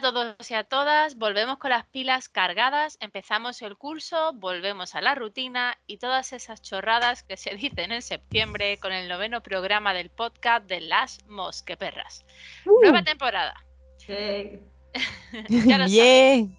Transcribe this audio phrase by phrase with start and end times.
[0.00, 5.02] a todos y a todas, volvemos con las pilas cargadas, empezamos el curso, volvemos a
[5.02, 9.92] la rutina y todas esas chorradas que se dicen en septiembre con el noveno programa
[9.92, 12.24] del podcast de Las Mosqueperras.
[12.64, 12.80] Uh.
[12.82, 13.54] Nueva temporada.
[13.98, 14.58] Sí.
[15.48, 16.58] Ya lo Bien.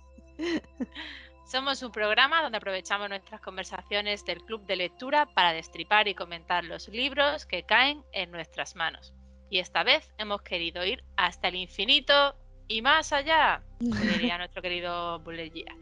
[1.46, 6.64] Somos un programa donde aprovechamos nuestras conversaciones del club de lectura para destripar y comentar
[6.64, 9.14] los libros que caen en nuestras manos.
[9.50, 12.36] Y esta vez hemos querido ir hasta el infinito
[12.72, 15.76] y más allá, diría nuestro querido Bullet Gear.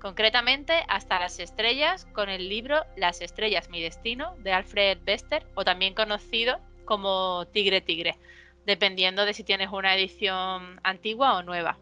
[0.00, 5.64] Concretamente hasta las estrellas con el libro Las estrellas, mi destino de Alfred Bester o
[5.64, 8.18] también conocido como Tigre Tigre,
[8.66, 11.78] dependiendo de si tienes una edición antigua o nueva.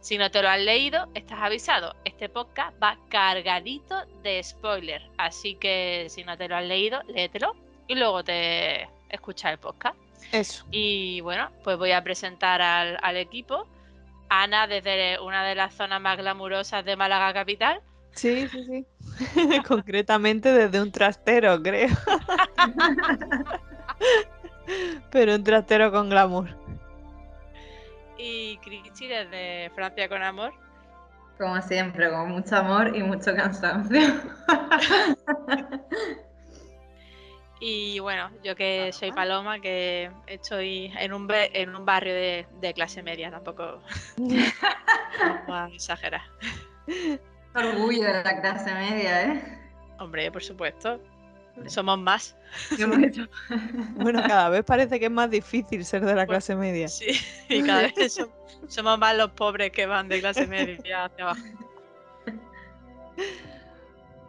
[0.00, 1.96] Si no te lo has leído, estás avisado.
[2.04, 5.02] Este podcast va cargadito de spoiler.
[5.16, 7.56] Así que si no te lo has leído, léetelo
[7.88, 10.03] y luego te escucha el podcast.
[10.32, 10.64] Eso.
[10.70, 13.66] Y bueno, pues voy a presentar al, al equipo.
[14.28, 17.80] Ana desde una de las zonas más glamurosas de Málaga Capital.
[18.12, 18.86] Sí, sí, sí.
[19.68, 21.88] Concretamente desde un trastero, creo.
[25.10, 26.48] Pero un trastero con glamour.
[28.16, 30.54] Y Cristi desde Francia con Amor.
[31.38, 34.00] Como siempre, con mucho amor y mucho cansancio.
[37.66, 42.74] Y bueno, yo que soy Paloma, que estoy en un, en un barrio de, de
[42.74, 43.80] clase media, tampoco
[44.18, 46.20] vamos a exagerar.
[47.54, 49.58] Orgullo de la clase media, ¿eh?
[49.98, 51.00] Hombre, por supuesto,
[51.66, 52.36] somos más.
[53.96, 56.88] Bueno, cada vez parece que es más difícil ser de la Bueno, clase media.
[56.88, 57.18] Sí,
[57.48, 58.30] y cada vez som-
[58.68, 61.40] somos más los pobres que van de clase media hacia abajo.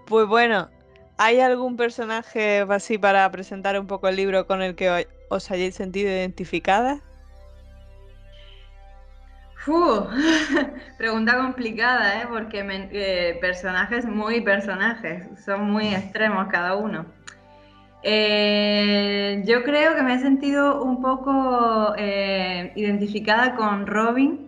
[0.05, 0.69] Pues bueno,
[1.17, 5.75] ¿hay algún personaje así para presentar un poco el libro con el que os hayáis
[5.75, 7.01] sentido identificada?
[10.97, 12.27] Pregunta complicada, ¿eh?
[12.29, 17.05] Porque eh, personajes muy personajes, son muy extremos cada uno.
[18.03, 24.44] Eh, yo creo que me he sentido un poco eh, identificada con Robin,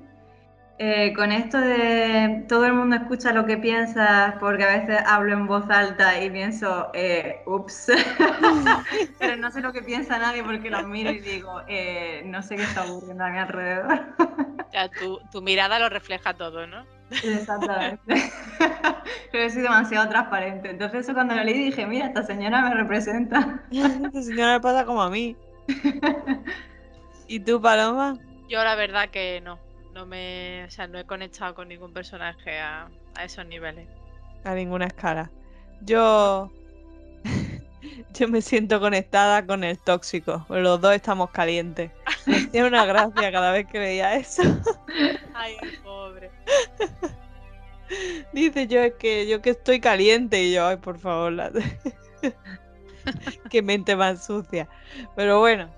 [0.80, 5.34] eh, con esto de todo el mundo escucha lo que piensas, porque a veces hablo
[5.34, 7.92] en voz alta y pienso, eh, ups,
[9.20, 12.58] pero no sé lo que piensa nadie porque los miro y digo, eh, no sé
[12.58, 14.06] qué está ocurriendo a mi alrededor.
[14.68, 16.86] O sea, tu, tu mirada lo refleja todo, ¿no?
[17.10, 18.32] Exactamente.
[19.32, 20.72] Pero sido demasiado transparente.
[20.72, 23.64] Entonces eso cuando lo leí dije, mira, esta señora me representa.
[23.72, 25.38] Esta señora le pasa como a mí.
[27.28, 28.18] ¿Y tú, Paloma?
[28.50, 29.58] Yo la verdad que no,
[29.98, 33.88] no me, o sea, no he conectado con ningún personaje a, a esos niveles.
[34.44, 35.32] A ninguna escala.
[35.82, 36.52] Yo.
[38.14, 40.46] Yo me siento conectada con el tóxico.
[40.50, 41.92] Los dos estamos calientes.
[42.28, 44.44] Me hacía una gracia cada vez que veía eso.
[45.34, 46.30] Ay, pobre.
[48.34, 51.52] Dice yo es que yo que estoy caliente y yo, ay, por favor, la...
[53.50, 54.68] qué mente más sucia.
[55.16, 55.70] Pero bueno,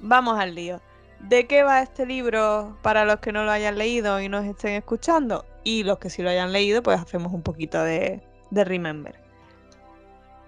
[0.00, 0.80] vamos al lío.
[1.22, 4.72] ¿De qué va este libro para los que no lo hayan leído y nos estén
[4.74, 5.44] escuchando?
[5.62, 9.14] Y los que sí lo hayan leído, pues hacemos un poquito de, de remember.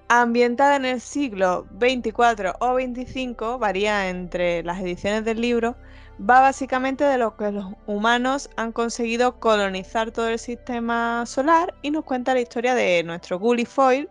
[0.08, 5.76] Ambientada en el siglo 24 o 25, varía entre las ediciones del libro,
[6.20, 11.90] va básicamente de lo que los humanos han conseguido colonizar todo el sistema solar y
[11.92, 14.08] nos cuenta la historia de nuestro Gullifoyle,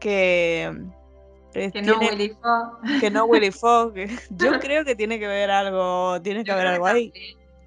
[0.00, 0.72] que,
[1.54, 3.00] eh, Que no Willy Fogg.
[3.00, 3.94] que no Willy Fogg.
[4.30, 7.12] Yo creo que tiene que ver algo, tiene que Yo haber algo ahí.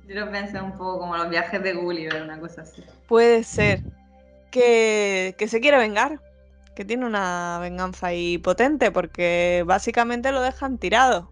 [0.08, 2.84] Yo lo pensé un poco como los viajes de Gulliver, una cosa así.
[3.08, 3.84] Puede ser
[4.52, 6.22] que, que se quiere vengar,
[6.76, 11.30] que tiene una venganza ahí potente, porque básicamente lo dejan tirado.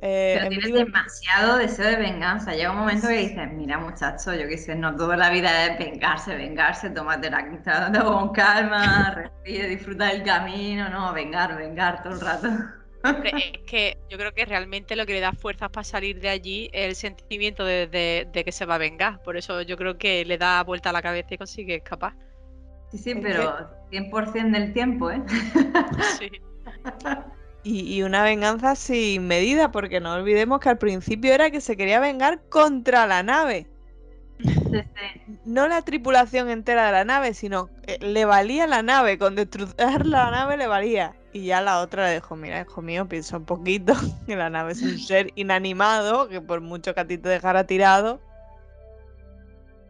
[0.00, 2.54] Eh, Pero en tienes demasiado deseo de venganza.
[2.54, 5.78] Llega un momento que dices, mira muchacho, yo qué sé, no toda la vida es
[5.78, 7.44] vengarse, vengarse, tómate la
[7.92, 12.48] todo con calma, respire, disfruta del camino, no, vengar, vengar todo el rato.
[13.04, 16.28] Hombre, Es que yo creo que realmente lo que le da fuerzas para salir de
[16.28, 19.22] allí es el sentimiento de, de- de que se va a vengar.
[19.22, 22.14] Por eso yo creo que le da vuelta a la cabeza y consigue escapar.
[22.90, 25.22] Sí, sí, pero 100% del tiempo, ¿eh?
[26.18, 26.30] Sí.
[27.68, 31.76] Y, y una venganza sin medida, porque no olvidemos que al principio era que se
[31.76, 33.70] quería vengar contra la nave.
[34.70, 35.40] Sí, sí.
[35.44, 40.06] No la tripulación entera de la nave, sino eh, le valía la nave, con destrozar
[40.06, 41.16] la nave le valía.
[41.32, 43.94] Y ya la otra le dijo, mira, hijo mío, piensa un poquito,
[44.26, 47.66] que la nave es un ser inanimado, que por mucho que a ti te dejara
[47.66, 48.20] tirado,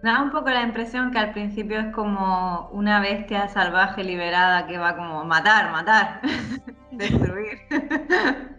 [0.02, 4.78] Da un poco la impresión que al principio es como una bestia salvaje liberada que
[4.78, 6.20] va como matar, matar,
[6.92, 7.58] destruir.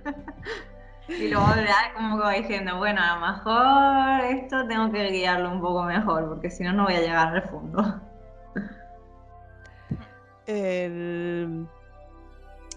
[1.18, 1.47] Y luego
[1.95, 6.30] como que va diciendo, bueno, a lo mejor esto tengo que guiarlo un poco mejor,
[6.30, 8.01] porque si no, no voy a llegar al fondo.
[10.45, 11.68] El-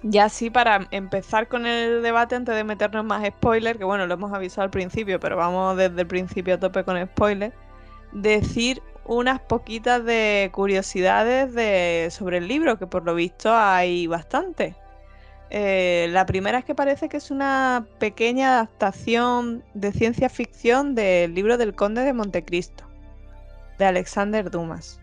[0.02, 4.14] Ya sí, para empezar con el debate, antes de meternos más spoilers, que bueno, lo
[4.14, 7.54] hemos avisado al principio, pero vamos desde el principio a tope con spoilers,
[8.12, 12.08] decir unas poquitas de curiosidades de...
[12.10, 14.76] sobre el libro, que por lo visto hay bastante.
[15.50, 21.34] Eh, la primera es que parece que es una pequeña adaptación de ciencia ficción del
[21.34, 22.84] libro del Conde de Montecristo,
[23.78, 24.98] de Alexander Dumas.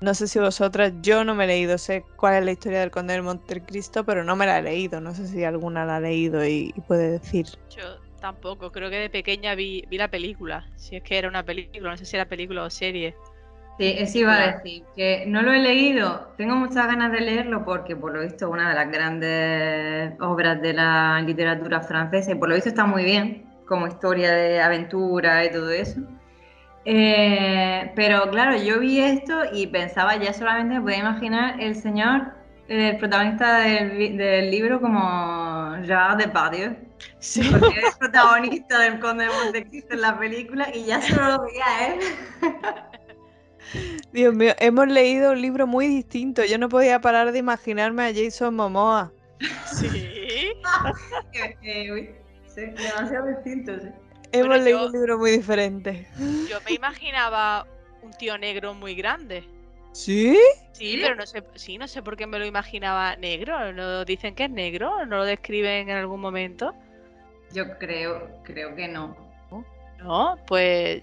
[0.00, 2.90] No sé si vosotras, yo no me he leído, sé cuál es la historia del
[2.90, 5.00] Conde de Montecristo, pero no me la he leído.
[5.00, 7.46] No sé si alguna la ha leído y, y puede decir.
[7.68, 10.64] Yo tampoco, creo que de pequeña vi, vi la película.
[10.76, 13.14] Si es que era una película, no sé si era película o serie.
[13.78, 17.64] Sí, eso iba a decir, que no lo he leído, tengo muchas ganas de leerlo
[17.64, 22.34] porque por lo visto es una de las grandes obras de la literatura francesa y
[22.34, 26.00] por lo visto está muy bien como historia de aventura y todo eso.
[26.84, 32.34] Eh, pero claro, yo vi esto y pensaba ya solamente, me podía imaginar el señor,
[32.68, 36.76] el protagonista del, del libro como Gerard Depardieu,
[37.18, 37.42] Sí.
[37.60, 41.64] porque es protagonista del Conde de Montecristo en la película y ya solo lo veía
[41.66, 42.00] a él.
[44.12, 46.44] Dios mío, hemos leído un libro muy distinto.
[46.44, 49.12] Yo no podía parar de imaginarme a Jason Momoa.
[49.66, 49.88] Sí.
[52.54, 53.88] Sí, demasiado distinto, sí.
[54.32, 56.06] Hemos Bueno, leído yo- un libro muy diferente.
[56.50, 57.66] Yo me imaginaba
[58.02, 59.42] un tío negro muy grande.
[59.92, 60.38] ¿Sí?
[60.72, 60.98] Sí, ¿Sí?
[61.02, 63.72] pero no sé, sí, no sé por qué me lo imaginaba negro.
[63.72, 65.04] ¿No dicen que es negro?
[65.06, 66.74] ¿No lo describen en algún momento?
[67.52, 69.16] Yo creo, creo que no.
[69.98, 71.02] No, pues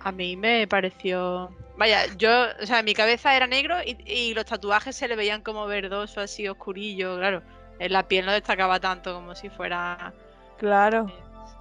[0.00, 1.50] a mí me pareció.
[1.78, 2.28] Vaya, yo,
[2.62, 6.20] o sea, mi cabeza era negro y, y los tatuajes se le veían como verdoso,
[6.20, 7.42] así oscurillo, claro.
[7.78, 10.12] En la piel no destacaba tanto como si fuera.
[10.58, 11.06] Claro.
[11.08, 11.12] eh,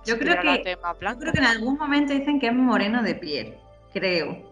[0.06, 0.78] Yo si creo la que-
[1.14, 3.56] Yo creo que en algún momento dicen que es moreno de piel,
[3.94, 4.50] creo.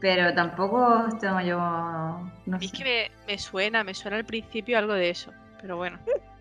[0.00, 1.56] Pero tampoco tengo yo.
[1.58, 2.76] No A mí es sé.
[2.78, 2.84] que
[3.26, 5.32] me, me suena, me suena al principio algo de eso.
[5.60, 5.98] Pero bueno.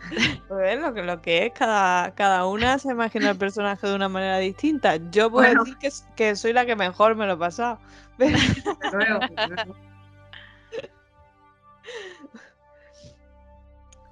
[0.48, 4.08] Pues lo que, lo que es, cada, cada una se imagina el personaje de una
[4.08, 4.96] manera distinta.
[5.10, 5.64] Yo puedo Bueno.
[5.64, 7.78] decir que, soy la que mejor me lo he pasado.
[8.18, 9.76] Luego, luego.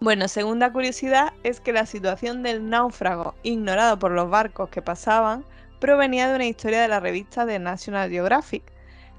[0.00, 5.44] Bueno, segunda curiosidad es que la situación del náufrago ignorado por los barcos que pasaban
[5.80, 8.62] provenía de una historia de la revista de National Geographic,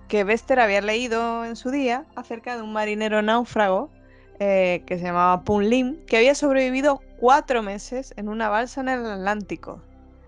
[0.07, 3.91] que Bester había leído en su día acerca de un marinero náufrago
[4.39, 8.87] eh, que se llamaba Pun Lim, que había sobrevivido cuatro meses en una balsa en
[8.87, 9.81] el Atlántico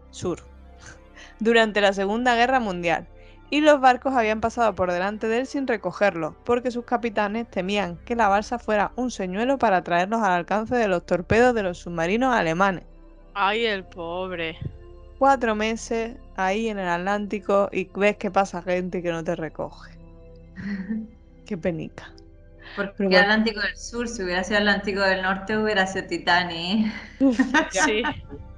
[0.09, 0.43] Sur
[1.39, 3.07] durante la Segunda Guerra Mundial.
[3.49, 7.97] Y los barcos habían pasado por delante de él sin recogerlo, porque sus capitanes temían
[8.05, 11.79] que la balsa fuera un señuelo para traerlos al alcance de los torpedos de los
[11.79, 12.85] submarinos alemanes.
[13.33, 14.57] Ay, el pobre.
[15.19, 19.91] Cuatro meses ahí en el Atlántico y ves que pasa gente que no te recoge.
[21.45, 22.13] Qué penica.
[22.75, 23.23] Porque Pero bueno.
[23.23, 26.91] Atlántico del Sur, si hubiera sido Atlántico del Norte, hubiera sido Titanic.
[27.71, 28.03] Sí.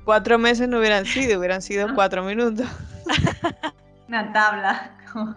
[0.05, 2.67] Cuatro meses no hubieran sido, hubieran sido cuatro minutos.
[4.07, 5.35] Una tabla, como,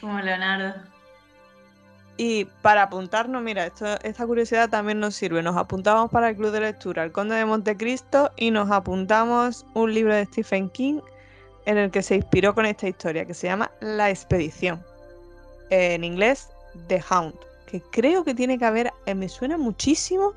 [0.00, 0.74] como Leonardo.
[2.16, 5.42] Y para apuntarnos, mira, esto, esta curiosidad también nos sirve.
[5.42, 9.94] Nos apuntamos para el club de lectura El Conde de Montecristo y nos apuntamos un
[9.94, 11.00] libro de Stephen King
[11.64, 14.84] en el que se inspiró con esta historia, que se llama La Expedición.
[15.70, 16.50] En inglés,
[16.88, 17.34] The Hound.
[17.66, 20.34] Que creo que tiene que haber, eh, me suena muchísimo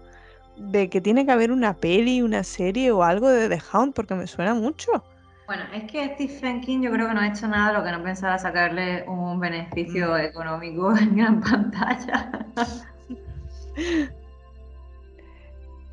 [0.57, 4.15] de que tiene que haber una peli, una serie o algo de The Hound, porque
[4.15, 5.03] me suena mucho.
[5.47, 8.01] Bueno, es que Stephen King yo creo que no ha hecho nada lo que no
[8.01, 12.31] pensara sacarle un beneficio económico en gran pantalla.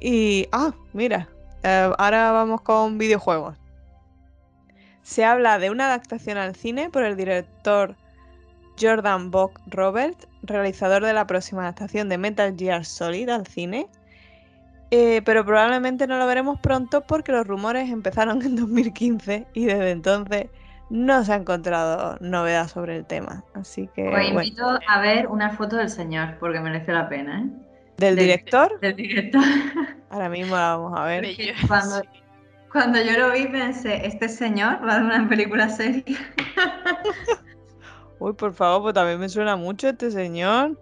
[0.04, 1.28] Y, ah, mira,
[1.62, 3.56] eh, ahora vamos con videojuegos.
[5.02, 7.94] Se habla de una adaptación al cine por el director
[8.80, 13.86] Jordan Bock Robert, realizador de la próxima adaptación de Metal Gear Solid al cine.
[14.90, 19.90] Eh, pero probablemente no lo veremos pronto porque los rumores empezaron en 2015 y desde
[19.90, 20.46] entonces
[20.90, 23.42] no se ha encontrado novedad sobre el tema.
[23.54, 27.40] Así que, Os bueno, invito a ver una foto del señor, porque merece la pena,
[27.40, 27.46] ¿eh?
[27.96, 29.42] del del- director, Del director.
[30.10, 31.24] ahora mismo la vamos a ver.
[31.66, 32.02] Cuando-.
[32.72, 36.02] Cuando yo lo vi pensé, este señor va a dar una película seria.
[38.22, 40.78] Uy, por favor, pues también me suena mucho este señor.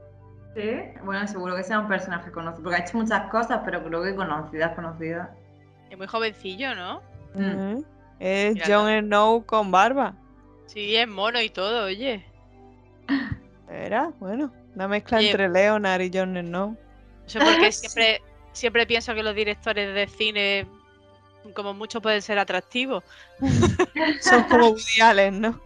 [0.55, 0.71] Sí.
[1.05, 4.15] Bueno, seguro que sea un personaje conocido, porque ha hecho muchas cosas, pero creo que
[4.15, 5.31] conocidas, conocidas.
[5.89, 7.01] Es muy jovencillo, ¿no?
[7.35, 7.83] Mm.
[8.19, 10.15] Es Mira, Jon Snow con barba.
[10.67, 12.27] Sí, es mono y todo, oye.
[13.71, 15.31] Era, bueno, una mezcla Oye.
[15.31, 16.71] entre Leonard y Jon Snow.
[16.71, 16.77] No
[17.27, 18.21] sé por qué siempre
[18.53, 20.67] siempre pienso que los directores de cine
[21.55, 23.05] como mucho pueden ser atractivos.
[24.21, 25.61] Son como Woody Allen, ¿no?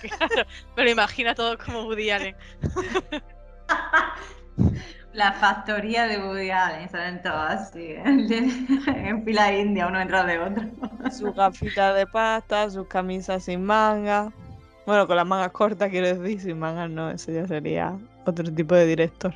[0.00, 2.36] claro, me lo imagino todo como Woody Allen.
[5.12, 10.62] La factoría de Woody Allen, salen todas así, en fila india, uno detrás de otro.
[11.10, 14.30] Sus gafitas de pasta, sus camisas sin manga.
[14.84, 17.96] Bueno, con las mangas cortas quiero decir, sin mangas no, eso ya sería
[18.26, 19.34] otro tipo de director.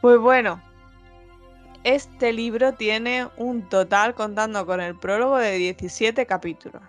[0.00, 0.62] pues bueno,
[1.84, 6.82] este libro tiene un total, contando con el prólogo, de 17 capítulos.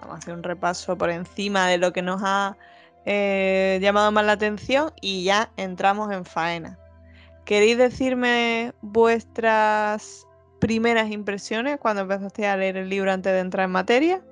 [0.00, 2.56] Vamos a hacer un repaso por encima de lo que nos ha
[3.04, 6.78] eh, llamado más la atención y ya entramos en faena.
[7.44, 10.26] ¿Queréis decirme vuestras
[10.60, 14.22] primeras impresiones cuando empezaste a leer el libro antes de entrar en materia?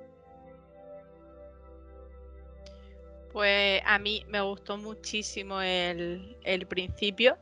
[3.33, 6.35] Pues a mí me gustó muchísimo el,
[6.67, 7.37] principio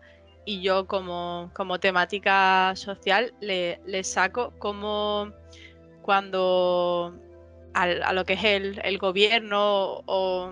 [0.47, 1.51] y yo como,
[1.81, 5.33] temática social le, saco como
[6.01, 7.19] cuando
[7.73, 10.51] a, lo que es el, el gobierno o,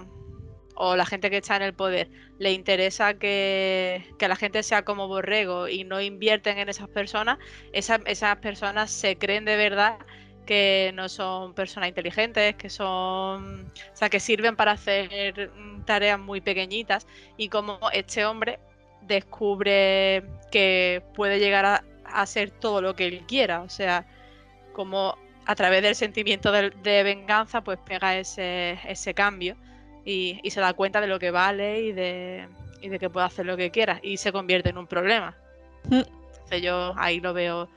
[0.75, 2.09] o la gente que está en el poder
[2.39, 7.37] le interesa que, la gente sea como borrego y no invierten en esas personas,
[7.71, 9.97] esas personas se creen de verdad
[10.45, 15.51] que no son personas inteligentes, que son, o sea, que sirven para hacer
[15.85, 18.59] tareas muy pequeñitas y como este hombre
[19.07, 24.05] descubre que puede llegar a, hacer todo lo que él quiera, o sea,
[24.73, 29.55] como a través del sentimiento de, de venganza, pues pega ese, ese cambio
[30.05, 32.47] y, se da cuenta de lo que vale y de,
[32.81, 35.35] y de que puede hacer lo que quiera y se convierte en un problema.
[35.89, 36.01] Mm.
[36.33, 37.67] Entonces yo ahí lo veo,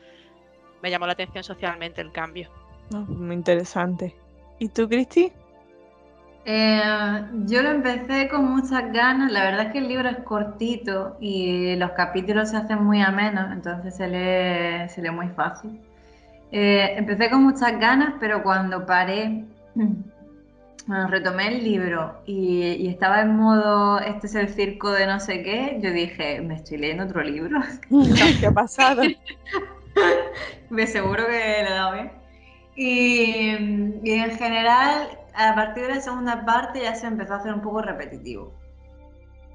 [0.82, 2.50] me llamó la atención socialmente el cambio.
[2.90, 4.14] muy interesante.
[4.58, 5.32] ¿Y tú, Cristi?
[6.45, 6.80] Eh,
[7.45, 11.76] yo lo empecé con muchas ganas, la verdad es que el libro es cortito y
[11.76, 15.78] los capítulos se hacen muy amenos, entonces se lee, se lee muy fácil.
[16.50, 19.45] Eh, empecé con muchas ganas, pero cuando paré
[20.88, 25.42] bueno, retomé el libro y, estaba en modo, este es el circo de no sé
[25.42, 27.61] qué, yo dije, me estoy leyendo otro libro.
[28.40, 29.02] ¿Qué ha pasado?
[30.71, 32.11] me seguro que le he dado bien.
[32.75, 33.50] Y,
[34.11, 37.83] en general, a partir de la segunda parte ya se empezó a hacer un poco
[37.83, 38.54] repetitivo.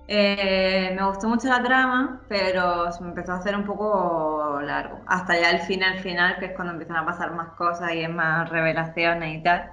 [0.07, 4.99] Eh, me gustó mucho la trama, pero se me empezó a hacer un poco largo.
[5.07, 8.09] Hasta ya el final final, que es cuando empiezan a pasar más cosas y es
[8.09, 9.71] más revelaciones y tal.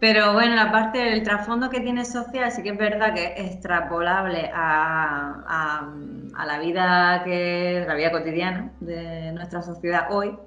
[0.00, 3.52] Pero bueno, la parte del trasfondo que tiene social sí que es verdad que es
[3.52, 5.86] extrapolable a,
[6.46, 10.38] la vida que la vida cotidiana de nuestra sociedad hoy.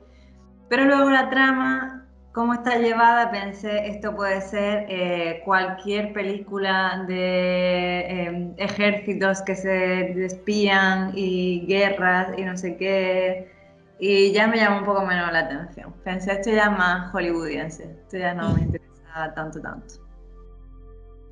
[0.70, 2.03] Pero luego la trama,
[2.34, 9.70] cómo está llevada, pensé esto puede ser eh, cualquier película de em, ejércitos que se
[10.16, 13.52] despían y guerras y no sé qué.
[14.00, 15.94] Y ya me llamó un poco menos la atención.
[16.04, 19.96] Pensé esto ya más hollywoodiense, esto ya no me interesa tanto, tanto.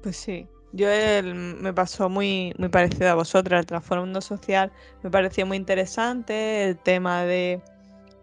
[0.04, 0.88] Pues sí, yo
[1.34, 4.72] me pasó muy, muy parecido a vosotras, el trasfondo social
[5.04, 7.62] me pareció muy interesante, el tema de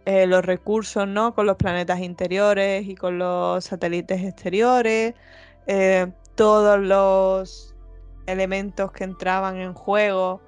[0.09, 1.35] eh, los recursos, ¿no?
[1.35, 5.15] Con los planetas interiores y con los satélites exteriores,
[5.67, 7.75] eh, todos los
[8.27, 10.41] elementos que entraban en juego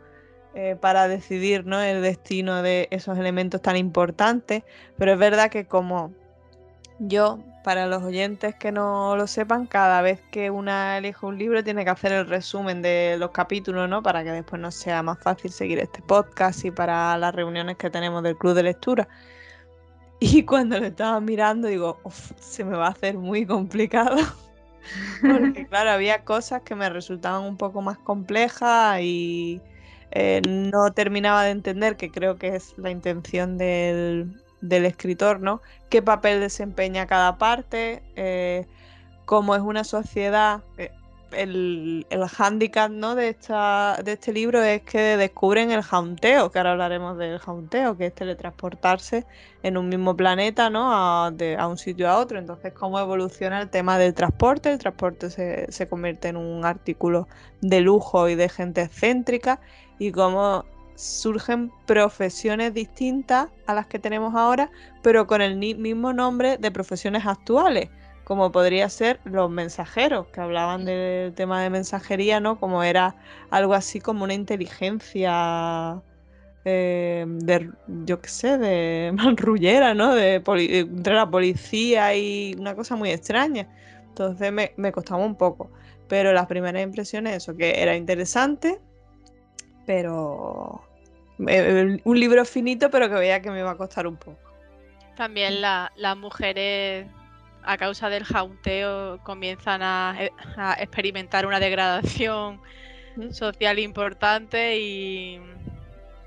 [0.54, 1.78] eh, para decidir ¿no?
[1.78, 4.62] el destino de esos elementos tan importantes,
[4.96, 6.10] pero es verdad que como
[6.98, 11.62] yo para los oyentes que no lo sepan, cada vez que una elige un libro
[11.62, 14.02] tiene que hacer el resumen de los capítulos, ¿no?
[14.02, 17.90] Para que después nos sea más fácil seguir este podcast y para las reuniones que
[17.90, 19.06] tenemos del club de lectura.
[20.20, 21.98] Y cuando lo estaba mirando digo,
[22.38, 24.18] se me va a hacer muy complicado.
[25.22, 29.60] Porque claro, había cosas que me resultaban un poco más complejas y
[30.10, 35.62] eh, no terminaba de entender, que creo que es la intención del, del escritor, ¿no?
[35.88, 38.02] ¿Qué papel desempeña cada parte?
[38.16, 38.66] Eh,
[39.24, 40.62] cómo es una sociedad.
[40.76, 40.90] Eh,
[41.32, 43.14] el, el hándicap ¿no?
[43.14, 47.96] de, esta, de este libro es que descubren el jaunteo, que ahora hablaremos del jaunteo,
[47.96, 49.26] que es teletransportarse
[49.62, 50.92] en un mismo planeta ¿no?
[50.92, 51.30] a,
[51.66, 52.38] un sitio a otro.
[52.38, 54.72] Entonces, cómo evoluciona el tema del transporte.
[54.72, 57.28] El transporte se, se convierte en un artículo
[57.60, 59.60] de lujo y de gente excéntrica
[59.98, 60.64] y cómo
[61.00, 64.70] surgen profesiones distintas a las que tenemos ahora,
[65.02, 67.88] pero con el mismo nombre de profesiones actuales,
[68.30, 72.60] como podría ser los mensajeros, que hablaban del tema de mensajería, ¿no?
[72.60, 73.16] Como era
[73.50, 76.00] algo así como una inteligencia
[76.64, 80.14] eh, de, yo qué sé, de manrullera, ¿no?
[80.14, 83.66] De entre la policía y una cosa muy extraña.
[84.10, 85.72] Entonces me, me costaba un poco.
[86.06, 88.80] Pero las primeras impresiones, eso, que era interesante,
[89.86, 90.82] Pero
[91.48, 94.38] eh, un libro finito, pero que veía que me iba a costar un poco.
[95.16, 97.06] También la- las mujeres,
[97.62, 102.60] a causa del jaunteo, comienzan a, e- a experimentar una degradación
[103.30, 105.40] social importante y,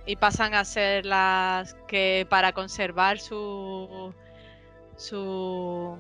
[0.06, 4.14] y pasan a ser las que para conservar su
[4.96, 5.98] su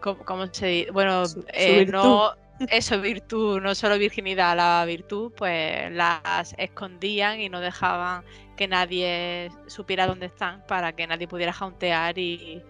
[0.00, 0.90] ¿cómo, cómo se dice?
[0.92, 2.32] Bueno, Su- su eh, no
[2.68, 8.24] eso virtud, no solo virginidad, la virtud, pues las escondían y no dejaban
[8.56, 12.62] que nadie supiera dónde están para que nadie pudiera jauntear y,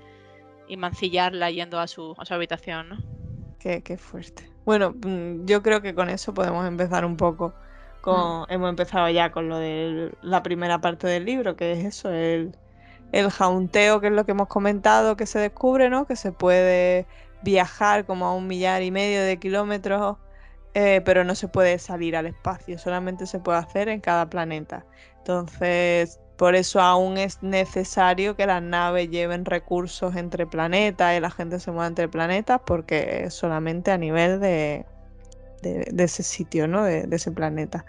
[0.69, 2.97] y mancillarla yendo a su, a su habitación, ¿no?
[3.59, 4.49] Qué, qué fuerte.
[4.65, 7.55] Bueno, mm, yo creo que con eso podemos empezar un poco.
[8.01, 12.11] Con, Hemos empezado ya con lo de la primera parte del libro, que es eso,
[12.11, 12.57] el,
[13.13, 16.07] el jaunteo, que es lo que hemos comentado, que se descubre, ¿no?
[16.07, 17.07] Que se puede
[17.43, 20.17] viajar como a un millar y medio de kilómetros,
[20.75, 24.85] eh, pero no se puede salir al espacio, solamente se puede hacer en cada planeta.
[25.19, 31.31] Entonces, por eso aún es necesario que las naves lleven recursos entre planetas y la
[31.31, 34.87] gente se mueva entre planetas, porque es solamente a nivel de,
[35.63, 36.85] de- de ese sitio, ¿no?
[36.85, 37.87] De, de ese planeta.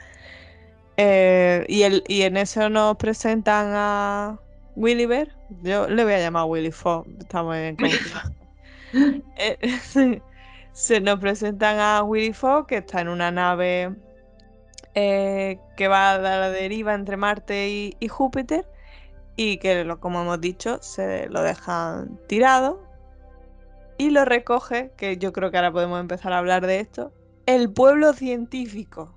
[0.97, 4.39] Eh, y, el, y en eso nos presentan a
[4.75, 5.35] Williver.
[5.63, 8.33] Yo le voy a llamar Willy Fogg, estamos en confianza.
[9.37, 9.57] Eh,
[10.73, 13.95] se nos presentan a Willy Fogg, que está en una nave
[14.95, 18.65] eh, que va a la deriva entre Marte y, y Júpiter,
[19.35, 22.81] y que, lo- como hemos dicho, se lo dejan tirado
[23.97, 27.13] y lo recoge, que yo creo que ahora podemos empezar a hablar de esto,
[27.45, 29.15] el pueblo científico.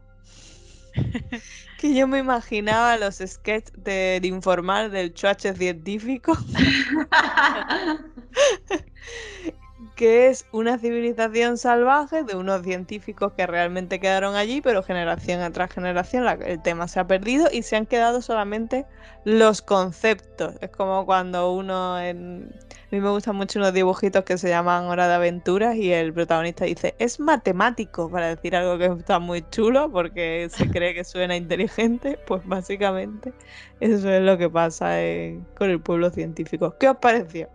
[1.78, 6.36] que yo me imaginaba los sketches del informar del chuache científico.
[10.02, 15.72] que es una civilización salvaje de unos científicos que realmente quedaron allí, pero generación tras
[15.72, 18.84] generación el tema se ha perdido y se han quedado solamente
[19.24, 20.56] los conceptos.
[20.60, 22.52] Es como cuando uno en...
[22.90, 26.12] A mí me gustan mucho unos dibujitos que se llaman Hora de Aventuras y el
[26.12, 31.04] protagonista dice, es matemático, para decir algo que está muy chulo porque se cree que
[31.04, 33.34] suena inteligente, pues básicamente
[33.78, 36.74] eso es lo que pasa en- con el pueblo científico.
[36.76, 37.48] ¿Qué os pareció?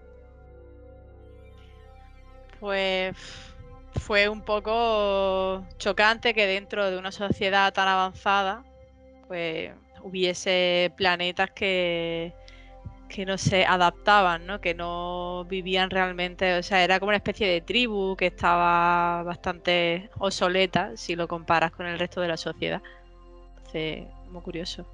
[2.60, 3.16] Pues
[4.00, 8.64] fue un poco chocante que dentro de una sociedad tan avanzada,
[9.28, 9.72] pues
[10.04, 12.34] hubiese planetas que,
[13.10, 14.62] que no se adaptaban, ¿no?
[14.62, 20.10] Que no vivían realmente, o sea, era como una especie de tribu que estaba bastante
[20.20, 22.82] obsoleta si lo comparas con el resto de la sociedad.
[23.58, 24.86] Entonces, muy curioso.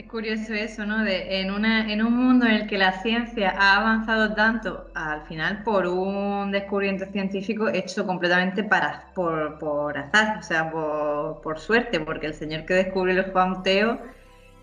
[0.00, 1.04] Es curioso eso, ¿no?
[1.04, 5.26] De, en, una, en un mundo en el que la ciencia ha avanzado tanto, al
[5.26, 12.34] final por un descubrimiento científico hecho completamente por, azar, o sea, por, suerte, porque el
[12.34, 14.00] señor que descubrió el jaunteo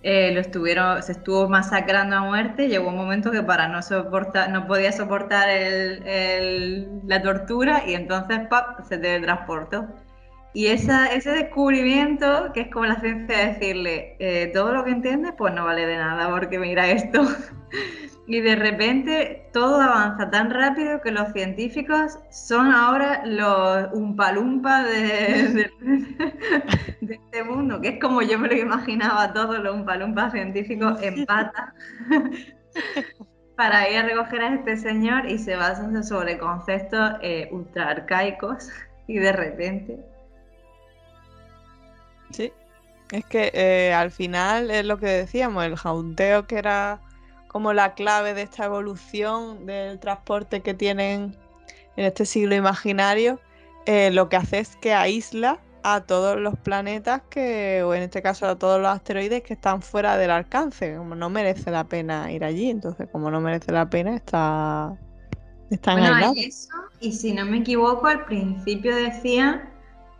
[0.01, 4.49] eh, lo estuvieron, se estuvo masacrando a muerte, llegó un momento que para no soportar,
[4.49, 8.81] no podía soportar el- la tortura y entonces ¡pap!
[8.87, 10.06] se teletransportó.
[10.53, 14.91] Y esa, ese descubrimiento, que es como la ciencia de decirle, eh, todo lo que
[14.91, 17.21] entiendes, pues no vale de nada, porque mira esto.
[18.27, 25.47] y de repente todo avanza tan rápido que los científicos son ahora los umpalumpa de,
[25.53, 25.71] de,
[27.01, 31.25] de este mundo, que es como yo me lo imaginaba todos los umpalumpas científicos en
[31.25, 31.73] pata.
[33.57, 38.69] para ir a recoger a este señor y se basan sobre conceptos eh, ultra arcaicos
[39.07, 39.99] y de repente
[42.29, 42.53] Sí,
[43.11, 47.03] es que eh, al final es lo que decíamos, el jaunteo que era
[47.47, 51.37] como la clave de esta evolución del transporte que tienen
[51.95, 53.41] en este siglo imaginario,
[53.85, 58.21] eh, lo que hace es que aísla a todos los planetas que, o en este
[58.21, 62.31] caso a todos los asteroides que están fuera del alcance, como no merece la pena
[62.31, 64.97] ir allí, entonces como no merece la pena está,
[65.69, 66.37] están Bueno, aislados.
[66.37, 69.69] eso, y si no me equivoco, al principio decían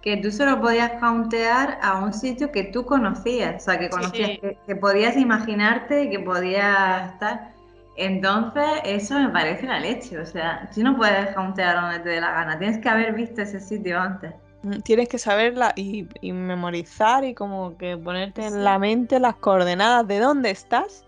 [0.08, 4.30] que tú solo podías countear a un sitio que tú conocías, o sea, que conocías,
[4.32, 4.38] Sí.
[4.38, 7.52] que, que podías imaginarte y que podías estar.
[7.98, 12.22] Entonces, eso me parece la leche, o sea, tú no puedes countear donde te dé
[12.22, 14.32] la gana, tienes que haber visto ese sitio antes.
[14.64, 18.60] Mm, Tienes que saberla y, y memorizar y como que ponerte en Sí.
[18.60, 21.06] la mente las coordenadas de dónde estás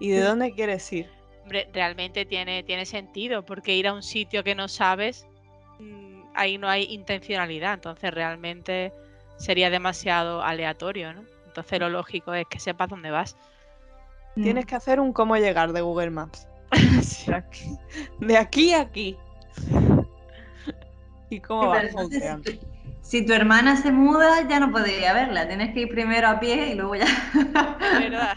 [0.00, 0.26] y de Sí.
[0.26, 1.08] dónde quieres ir.
[1.44, 5.26] Hombre, realmente tiene, tiene sentido, porque ir a un sitio que no sabes,
[5.78, 8.92] mm, ahí no hay intencionalidad, entonces realmente
[9.36, 11.24] sería demasiado aleatorio, ¿no?
[11.46, 13.36] Entonces lo lógico es que sepas dónde vas.
[14.34, 16.48] Tienes que hacer un cómo llegar de Google Maps.
[17.26, 17.78] De aquí,
[18.20, 19.18] de aquí a aquí.
[21.28, 22.58] ¿Y cómo Sí, vas entonces,
[23.02, 25.46] si tu hermana se muda, ya no podría verla.
[25.46, 27.04] Tienes que ir primero a pie y luego ya.
[27.04, 28.36] Es verdad.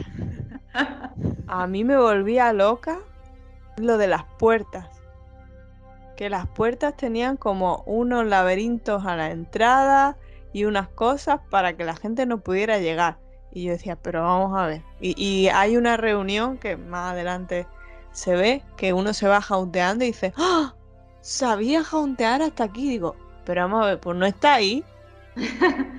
[1.47, 2.99] A mí me volvía loca
[3.77, 4.94] lo de las puertas.
[6.15, 10.17] Que las puertas tenían como unos laberintos a la entrada
[10.53, 13.17] y unas cosas para que la gente no pudiera llegar.
[13.51, 14.81] Y yo decía, pero vamos a ver.
[14.99, 17.67] Y, y hay una reunión que más adelante
[18.11, 20.73] se ve que uno se va jaunteando y dice, ¡Ah!
[21.21, 22.87] Sabía jauntear hasta aquí.
[22.89, 24.83] Digo, pero vamos a ver, pues no está ahí.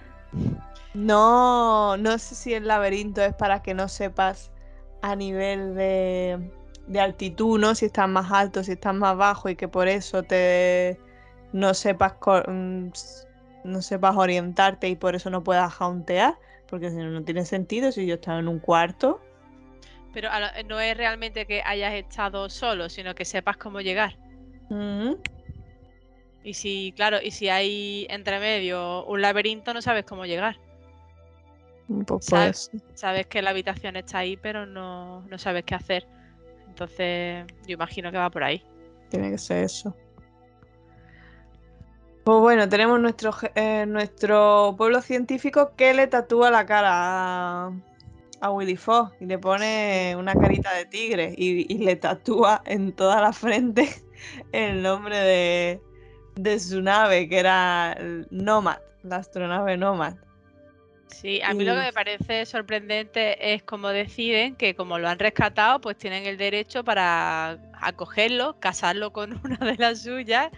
[0.97, 4.51] No, no sé si el laberinto es para que no sepas
[5.03, 6.41] a nivel de,
[6.87, 7.75] de altitud, ¿no?
[7.75, 10.99] Si estás más alto, si estás más bajo y que por eso te
[11.53, 12.15] no sepas
[12.49, 12.89] mm,
[13.65, 17.91] no sepas orientarte y por eso no puedas jauntear, porque si no no tiene sentido
[17.93, 19.21] si yo estaba en un cuarto.
[20.13, 24.17] Pero lo- no es realmente que hayas estado solo, sino que sepas cómo llegar.
[24.71, 25.21] Ujú.
[26.43, 30.59] Y si, claro, y si hay entre medio un laberinto, no sabes cómo llegar.
[32.07, 32.69] Pues ¿Sabes?
[32.71, 36.07] pues, Sabes que la habitación está ahí, pero no, no sabes qué hacer.
[36.77, 38.63] Entonces, yo imagino que va por ahí.
[39.09, 39.97] tiene que ser eso.
[42.23, 47.73] Pues bueno, tenemos nuestro, eh, nuestro pueblo científico que le tatúa la cara a,
[48.43, 52.93] a Willy Fox y le pone una carita de tigre y, y le tatúa en
[52.93, 53.89] toda la frente
[54.53, 55.81] el nombre de,
[56.35, 60.26] de su nave, que era el Nomad, la astronave Nomad.
[61.09, 65.19] Sí, a mí lo que me parece sorprendente es cómo deciden que como lo han
[65.19, 70.51] rescatado, pues tienen el derecho para acogerlo, casarlo con una de las suyas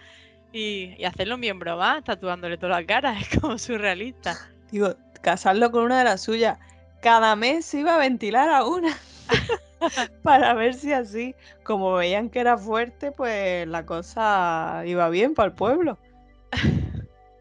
[0.51, 3.15] y, y hacerlo miembro más, tatuándole toda la cara.
[3.19, 4.37] Es como surrealista.
[4.71, 6.57] Digo, casarlo con una de las suyas.
[7.01, 8.97] Cada mes se iba a ventilar a una.
[10.23, 15.47] para ver si así, como veían que era fuerte, pues la cosa iba bien para
[15.47, 15.97] el pueblo.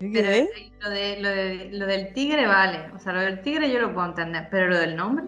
[0.00, 0.46] ¿Y Pero
[0.80, 2.90] lo, de, lo, de- lo del tigre vale.
[2.94, 5.26] O sea, lo del tigre yo lo puedo entender, pero lo del nombre.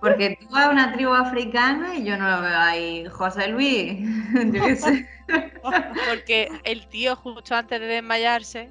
[0.00, 3.06] Porque tú vas a una tribu africana y yo no lo veo ahí.
[3.06, 3.98] José Luis,
[4.34, 5.08] yo qué sé.
[6.08, 8.70] Porque el tío justo antes de desmayarse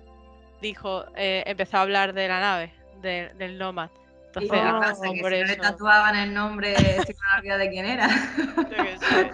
[0.62, 3.90] dijo, eh, empezó a hablar de la nave, de- del Nomad.
[3.90, 5.02] ¿Y Entonces, qué a lo pasa?
[5.14, 8.08] Que por si no le tatuaban el nombre, se me olvidado de quién era.
[8.48, 9.32] yo qué sé.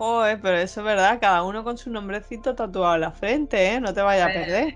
[0.00, 3.80] Joder, pero eso es verdad, cada uno con su nombrecito tatuado en la frente, ¿eh?
[3.82, 4.74] No te vayas a perder.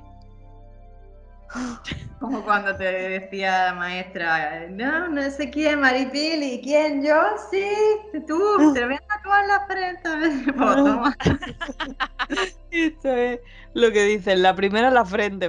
[2.20, 7.02] Como cuando te decía la maestra, no, no sé quién, Maripili, ¿quién?
[7.02, 7.14] Yo,
[7.50, 7.64] sí,
[8.26, 10.10] tú, te voy a tatuar la frente.
[10.58, 11.16] Pues toma.
[12.70, 13.40] Esto es
[13.72, 15.48] lo que dicen, la primera en la frente,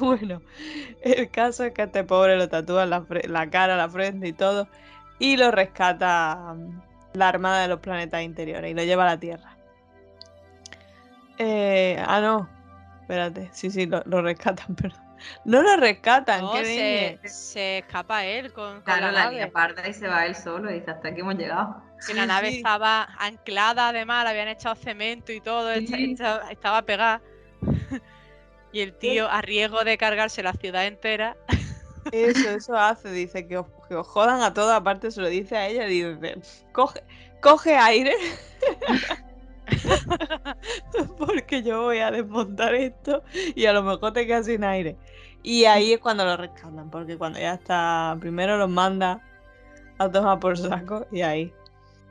[0.00, 0.40] bueno,
[1.02, 4.32] el caso es que a este pobre lo tatúan la, la cara, la frente y
[4.32, 4.68] todo,
[5.18, 6.80] y lo rescata mm,
[7.14, 9.56] la Armada de los Planetas Interiores y lo lleva a la Tierra.
[11.38, 12.48] Eh, ah, no,
[13.02, 15.00] espérate, sí, sí, lo, lo rescatan, perdón.
[15.44, 19.90] No lo rescatan, No, qué se, se escapa él con, con Claro, la la nave.
[19.90, 21.82] y se va él solo y dice, hasta aquí hemos llegado.
[22.06, 22.56] Que la Sí, nave sí.
[22.58, 26.12] estaba anclada, además, le habían echado cemento y todo, esta- Sí.
[26.12, 27.20] esta- estaba pegada.
[28.72, 31.36] y el tío, a riesgo de cargarse la ciudad entera,
[32.12, 35.56] Eso, eso hace, dice que os, que os jodan a todos, aparte se lo dice
[35.56, 36.40] a ella, dice,
[36.72, 37.02] coge,
[37.40, 38.14] coge aire,
[41.18, 43.22] porque yo voy a desmontar esto
[43.54, 44.96] y a lo mejor te quedas sin aire.
[45.42, 49.20] Y ahí es cuando lo rescatan, porque cuando ya está, primero los manda
[49.98, 51.52] a tomar por saco y ahí.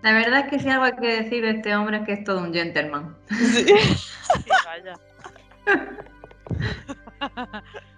[0.03, 2.23] La verdad es que si algo hay que decir de este hombre es que es
[2.23, 3.15] todo un gentleman.
[3.29, 3.65] Sí.
[3.67, 4.93] sí, vaya.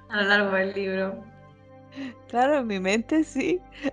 [0.09, 1.23] A lo largo del libro.
[2.27, 3.59] Claro, en mi mente sí.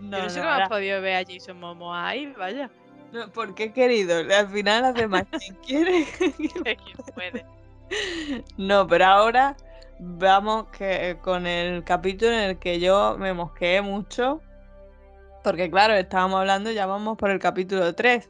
[0.00, 2.70] No, Yo no sé cómo has podido ver a Jason Momoa ahí, vaya.
[3.12, 6.06] no, porque he querido, al final hace más quien quiere.
[6.18, 7.46] ¿Quién puede?
[8.56, 9.56] No, pero ahora
[9.98, 14.40] vamos que con el capítulo en el que yo me mosqueé mucho.
[15.44, 18.28] Porque claro, estábamos hablando, ya vamos por el capítulo 3,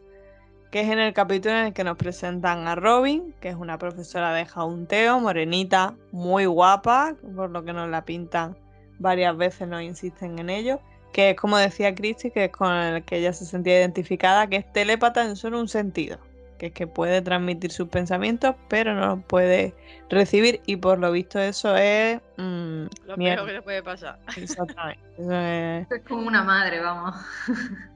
[0.71, 3.77] que es en el capítulo en el que nos presentan a Robin, que es una
[3.79, 8.57] profesora de jaunteo, morenita, muy guapa, por lo que nos la pintan
[8.99, 10.81] varias veces, nos insisten en ello,
[11.13, 14.57] que es como decía Christy, que es con el que ella se sentía identificada, que
[14.57, 16.19] es telépata en solo un sentido,
[16.59, 19.75] que es que puede transmitir sus pensamientos, pero no los puede
[20.09, 22.21] recibir, y por lo visto eso es...
[22.37, 23.37] mm, Lo mierda.
[23.37, 24.21] peor que le puede pasar.
[24.37, 25.01] Exactamente.
[25.19, 27.17] Eso es- Es como una madre, vamos.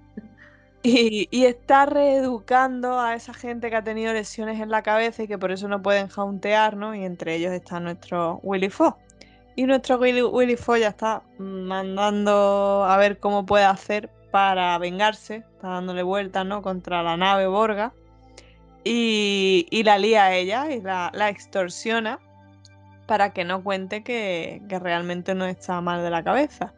[0.87, 5.39] Y, está reeducando a esa gente que ha tenido lesiones en la cabeza y que
[5.39, 6.95] por eso no pueden jauntear, ¿no?
[6.95, 8.99] Y entre ellos está nuestro Willy Fox.
[9.57, 15.69] Y nuestro Willy, Willy ya está mandando a ver cómo puede hacer para vengarse, está
[15.69, 16.61] dándole vueltas, ¿no?
[16.61, 17.95] Contra la nave Borga.
[18.85, 22.19] Y, y la lía a ella y la, la extorsiona
[23.07, 26.75] para que no cuente que, que realmente no está mal de la cabeza.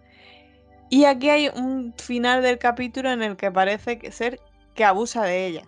[0.89, 4.41] Y aquí hay un final del capítulo en el que parece que ser
[4.75, 5.63] que abusa de ella.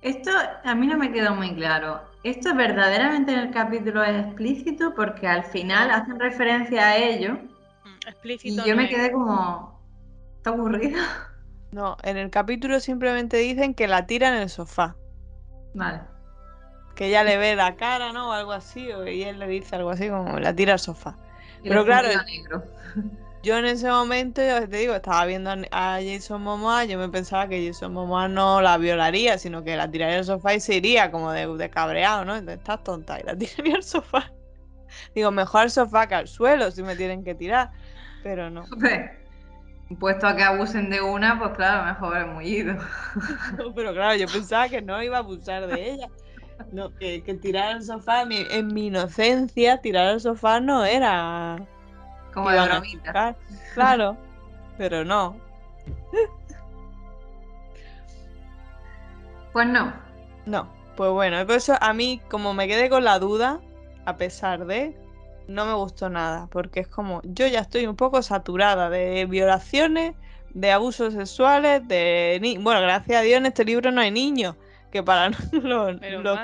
[0.00, 0.30] Esto
[0.64, 2.00] a mí no me quedó muy claro.
[2.24, 4.94] ¿Esto verdaderamente en el capítulo es explícito?
[4.94, 7.34] Porque al final hacen referencia a ello.
[7.34, 8.62] Mm, Explícito.
[8.62, 8.90] Y yo no me es.
[8.90, 9.80] quedé como.
[10.36, 11.00] ¿Está aburrido?
[11.70, 14.96] No, en el capítulo simplemente dicen que la tira en el sofá.
[15.74, 16.00] Vale.
[16.94, 18.28] Que ella le ve la cara, ¿no?
[18.30, 21.16] O algo así, o- y él le dice algo así como la tira al sofá.
[21.62, 22.64] Y Pero claro, negro.
[23.42, 27.48] Yo en ese momento, yo te digo, estaba viendo a Jason Momoa, yo me pensaba
[27.48, 31.10] que Jason Momoa no la violaría, sino que la tiraría al sofá y se iría
[31.10, 32.36] como de, de cabreado, ¿no?
[32.36, 34.30] Entonces, Estás tonta y la tiraría al sofá.
[35.14, 37.70] Digo, mejor al sofá que al suelo si me tienen que tirar,
[38.22, 38.64] pero no.
[39.98, 42.76] Puesto a que abusen de una, pues claro, mejor el mullido.
[43.58, 46.08] No, Pero claro, yo pensaba que no iba a abusar de ella.
[46.70, 51.58] No, que, que tirar al sofá, mi- en mi inocencia, tirar al sofá no era.
[52.32, 53.36] Como de bromita.
[53.74, 54.16] Claro,
[54.78, 55.36] pero no.
[59.52, 59.92] Pues no.
[60.46, 63.60] No, pues bueno, por eso a mí, como me quedé con la duda,
[64.06, 64.96] a pesar de,
[65.46, 70.14] no me gustó nada, porque es como, yo ya estoy un poco saturada de violaciones,
[70.50, 72.38] de abusos sexuales, de...
[72.42, 74.56] ni- Bueno, gracias a Dios en este libro no hay niños,
[74.90, 75.96] que para los,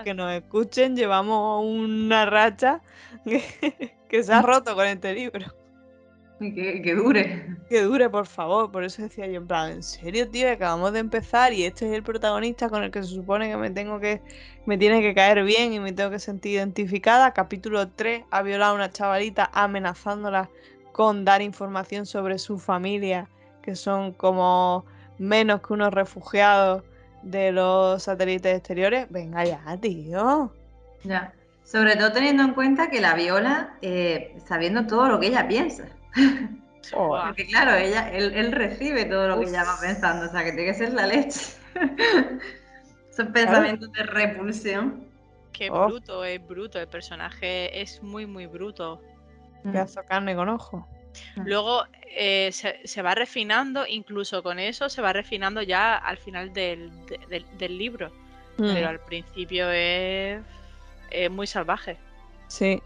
[0.05, 2.81] que nos escuchen llevamos una racha
[3.25, 5.47] que, que se ha roto con este libro.
[6.83, 7.57] Que dure.
[7.69, 8.71] Que dure, por favor.
[8.71, 10.51] Por eso decía yo, en plan, ¿en serio, tío?
[10.51, 13.71] Acabamos de empezar y este es el protagonista con el que se supone que me
[13.71, 14.23] tengo que.
[14.67, 17.33] me tiene que caer bien y me tengo que sentir identificada.
[17.33, 20.49] Capítulo 3 ha violado a una chavalita amenazándola
[20.93, 23.29] con dar información sobre su familia,
[23.63, 24.85] que son como
[25.19, 26.85] menos que unos refugiados
[27.23, 29.07] de los satélites exteriores.
[29.11, 30.53] Venga ya, tío.
[31.03, 31.33] Ya.
[31.65, 35.85] Sobre todo teniendo en cuenta que la viola eh, sabiendo todo lo que ella piensa.
[36.91, 39.51] Porque claro, ella, él, él recibe todo lo que Uf.
[39.51, 41.41] ella va pensando, o sea que tiene que ser la leche.
[43.11, 45.05] Esos pensamientos de repulsión.
[45.53, 45.87] Qué Oh.
[45.87, 46.79] bruto, es bruto.
[46.81, 49.03] El personaje es muy, muy bruto.
[49.65, 50.87] Pedazo carne con ojo.
[51.37, 51.85] Luego
[52.17, 56.91] eh, se, se va refinando, incluso con eso se va refinando ya al final del,
[57.07, 58.09] de- del- del libro.
[58.57, 60.41] Mm, Pero al principio es,
[61.11, 61.97] es muy salvaje.
[62.47, 62.81] Sí.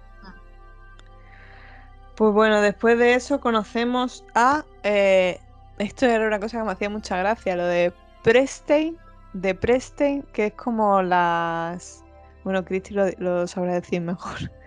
[2.17, 4.65] Pues bueno, después de eso conocemos a.
[4.83, 5.41] eh,
[5.79, 8.99] esto era una cosa que me hacía mucha gracia, lo de Prestein,
[9.33, 12.05] de Prestein, que es como las.
[12.45, 14.51] Bueno, Cristi lo, lo sabrá decir mejor.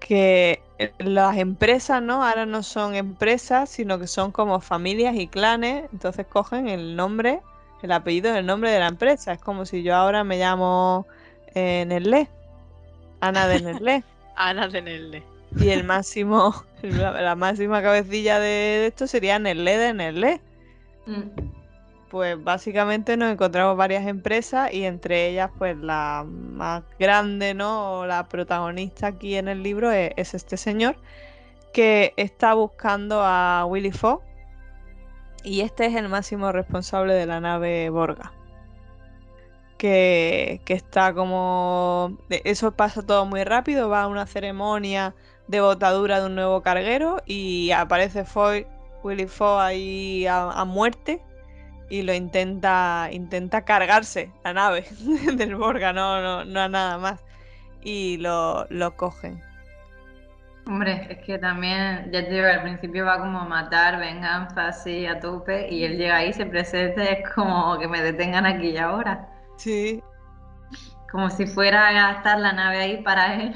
[0.00, 0.62] Que
[0.98, 2.24] las empresas, ¿no?
[2.24, 5.90] Ahora no son empresas, sino que son como familias y clanes.
[5.92, 7.42] Entonces cogen el nombre,
[7.82, 9.32] el apellido del nombre de la empresa.
[9.34, 11.06] Es como si yo ahora me llamo
[11.54, 12.30] eh, Nerlé.
[13.20, 14.04] Ana de Nerlé.
[14.36, 15.29] Ana de Nelle.
[15.58, 20.40] Y el máximo, la, la máxima cabecilla de, esto sería Nerlé de Nerlé.
[21.06, 21.50] Mm.
[22.10, 28.00] Pues básicamente nos encontramos varias empresas y entre ellas, pues la más grande, ¿no?
[28.00, 30.96] O la protagonista aquí en el libro es, es este señor
[31.72, 34.22] que está buscando a Willy Fogg
[35.42, 38.32] y este es el máximo responsable de la nave Borga.
[39.78, 42.18] Que, que está como...
[42.28, 45.14] Eso pasa todo muy rápido, va a una ceremonia
[45.50, 48.66] de botadura de un nuevo carguero y aparece Foy,
[49.02, 51.26] Willy Fogg ahí a, a muerte
[51.88, 54.86] y lo intenta intenta cargarse la nave
[55.36, 57.24] del Borga, no, no, no a nada más.
[57.80, 59.42] Y lo, lo cogen.
[60.66, 65.04] Hombre, es que también, ya te digo, al principio va como a matar, venganza así
[65.06, 68.76] a tope, y él llega ahí, se presenta es como que me detengan aquí y
[68.78, 69.28] ahora.
[69.56, 70.02] Sí,
[71.10, 73.54] Como si fuera a gastar la nave ahí para él.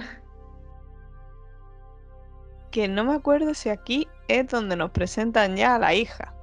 [2.75, 6.35] Que no me acuerdo si aquí es donde nos presentan ya a la hija.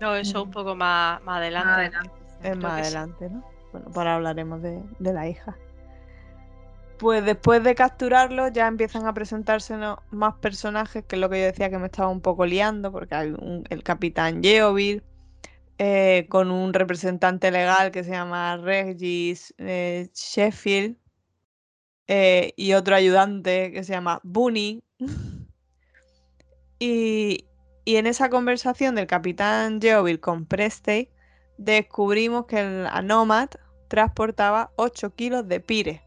[0.00, 1.68] No, eso un poco más, más adelante.
[1.68, 2.10] Más adelante.
[2.42, 2.80] Es más sí.
[2.80, 3.44] adelante, ¿no?
[3.70, 5.56] Bueno, ahora hablaremos de, de la hija.
[6.98, 11.46] Pues después de capturarlo ya empiezan a presentársenos más personajes, que es lo que yo
[11.46, 15.04] decía que me estaba un poco liando, porque hay un- el capitán Geovil,
[15.78, 20.96] eh, con un representante legal que se llama Regis eh, Sheffield,
[22.08, 24.82] eh, y otro ayudante que se llama Bunny.
[26.78, 27.46] Y,
[27.84, 31.08] en esa conversación del capitán Geovil con Prestey,
[31.58, 33.50] descubrimos que el Nomad
[33.88, 36.02] transportaba 8 kilos de pire.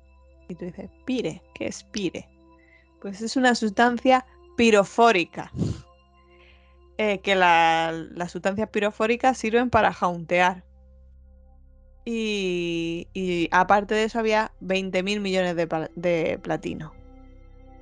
[0.49, 1.41] Y tú dices, ¿pire?
[1.53, 2.27] ¿Qué es pire?
[3.01, 4.25] Pues es una sustancia
[4.57, 5.51] pirofórica.
[6.97, 10.63] eh, que la- las sustancias pirofóricas sirven para jauntear.
[12.05, 16.93] Y, aparte de eso había 20.000 millones de platino.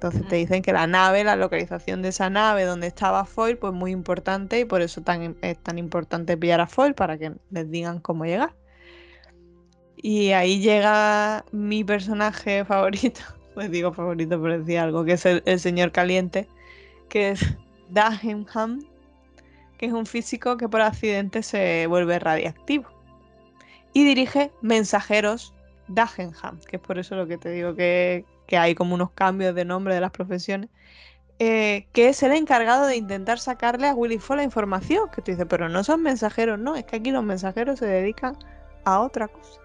[0.03, 0.39] Entonces te Mm.
[0.39, 4.59] dicen que la nave, la localización de esa nave donde estaba Foil, pues muy importante
[4.59, 8.25] y por eso tan, es tan importante pillar a Foil para que les digan cómo
[8.25, 8.53] llegar.
[9.95, 13.21] Y ahí llega mi personaje favorito,
[13.53, 16.49] pues digo favorito por decir algo, que es el, el señor caliente,
[17.07, 17.55] que es
[17.89, 18.81] Dagenham,
[19.77, 22.89] que es un físico que por accidente se vuelve radiactivo.
[23.93, 25.53] Y dirige Mensajeros
[25.87, 29.55] Dagenham, que es por eso lo que te digo que, que hay como unos cambios
[29.55, 30.69] de nombre de las profesiones,
[31.39, 35.31] eh, que es el encargado de intentar sacarle a Willy Fogg la información, que tú
[35.31, 38.37] dices, pero no son mensajeros, no, es que aquí los mensajeros se dedican
[38.85, 39.59] a otra cosa.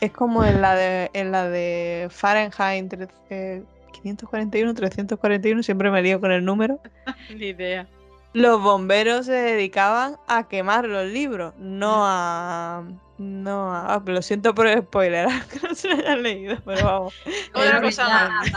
[0.00, 2.92] Es como en la de, en la de Fahrenheit
[3.30, 3.64] eh,
[4.02, 6.80] 541, 341, siempre me lío con el número.
[7.34, 7.88] Ni idea.
[8.34, 12.84] Los bomberos se dedicaban a quemar los libros, no a.
[13.16, 13.94] No a.
[13.94, 17.14] ah, Lo siento por el spoiler, que no se lo hayan leído, pero vamos.
[17.54, 18.52] Otra que cosa más.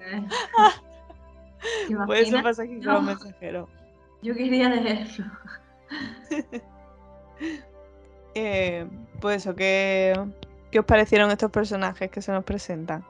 [0.00, 0.22] ¿eh?
[1.88, 2.92] ¿Te Pues eso pasa aquí con No.
[2.94, 3.68] los mensajeros.
[4.22, 5.24] Yo quería leerlo.
[8.34, 8.86] Eh,
[9.20, 10.14] pues eso, ¿qué,
[10.70, 13.04] ¿qué os parecieron estos personajes que se nos presentan?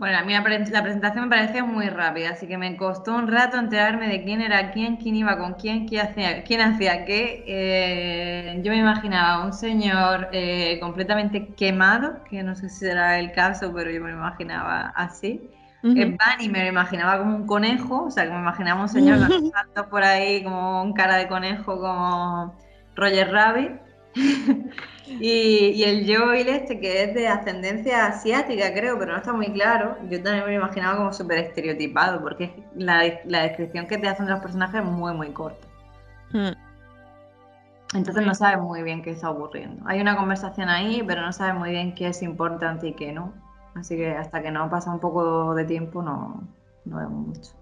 [0.00, 3.14] Bueno, a mí la, pre- la presentación me pareció muy rápida, así que me costó
[3.14, 7.04] un rato enterarme de quién era quién, quién iba con quién, quién hacía, quién hacía
[7.04, 7.44] qué.
[7.46, 13.32] Eh, yo me imaginaba un señor eh, completamente quemado, que no sé si será el
[13.32, 15.38] caso, pero yo me lo imaginaba así.
[15.82, 19.18] Eh, Bunny me lo imaginaba como un conejo, o sea, que me imaginaba un señor
[19.52, 22.58] saltos por ahí como un cara de conejo, como
[22.96, 23.72] Roger Rabbit.
[25.18, 29.52] y, y el Joel este, que es de ascendencia asiática, creo, pero no está muy
[29.52, 29.98] claro.
[30.08, 34.26] Yo también me lo imaginaba como súper estereotipado, porque la, la descripción que te hacen
[34.26, 35.68] de los personajes es muy, muy corta.
[36.32, 36.54] Mm,
[37.94, 39.82] Entonces no sabes muy bien qué está ocurriendo.
[39.86, 43.42] Hay una conversación ahí, pero no sabes muy bien qué es importante y qué no.
[43.74, 46.48] Así que hasta que no pasa un poco de tiempo no,
[46.84, 47.59] no vemos mucho.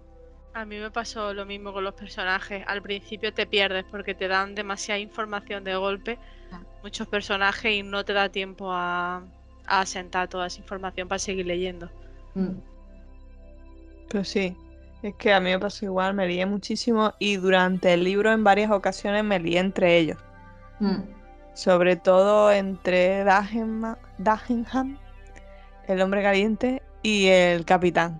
[0.59, 2.65] A mí me pasó lo mismo con los personajes.
[2.67, 6.17] Al principio te pierdes porque te dan demasiada información de golpe,
[6.51, 6.59] Ah.
[6.83, 9.23] muchos personajes y no te da tiempo a,
[9.65, 11.89] a asentar toda esa información para seguir leyendo.
[12.33, 12.57] Mm.
[14.09, 14.53] Pues sí,
[15.01, 18.43] es que a mí me pasó igual, me lié muchísimo y durante el libro en
[18.43, 20.17] varias ocasiones me lié entre ellos.
[20.81, 21.03] Mm.
[21.53, 24.97] Sobre todo entre Dagenham,
[25.87, 28.19] el hombre caliente, y el capitán.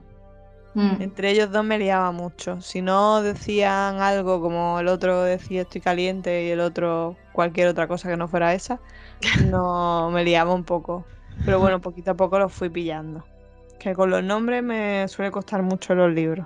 [0.74, 1.02] Mm.
[1.02, 2.62] Entre ellos dos me liaba mucho.
[2.62, 7.88] Si no decían algo como el otro decía estoy caliente y el otro cualquier otra
[7.88, 8.80] cosa que no fuera esa,
[9.50, 11.06] no me liaba un poco.
[11.46, 13.26] Pero bueno, poquito a poco los fui pillando.
[13.80, 16.46] Que con los nombres me suele costar mucho los libros.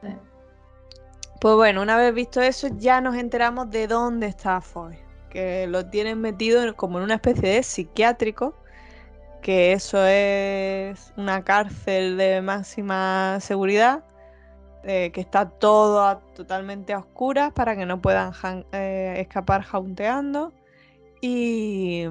[0.00, 0.08] Sí.
[1.40, 4.96] Pues bueno, una vez visto eso, ya nos enteramos de dónde está Foy.
[5.28, 8.54] Que lo tienen metido como en una especie de psiquiátrico,
[9.42, 14.04] que eso es una cárcel de máxima seguridad,
[14.84, 18.32] eh, que está todo totalmente a oscuras para que no puedan
[18.72, 20.52] eh, escapar jaunteando.
[21.20, 22.04] Y,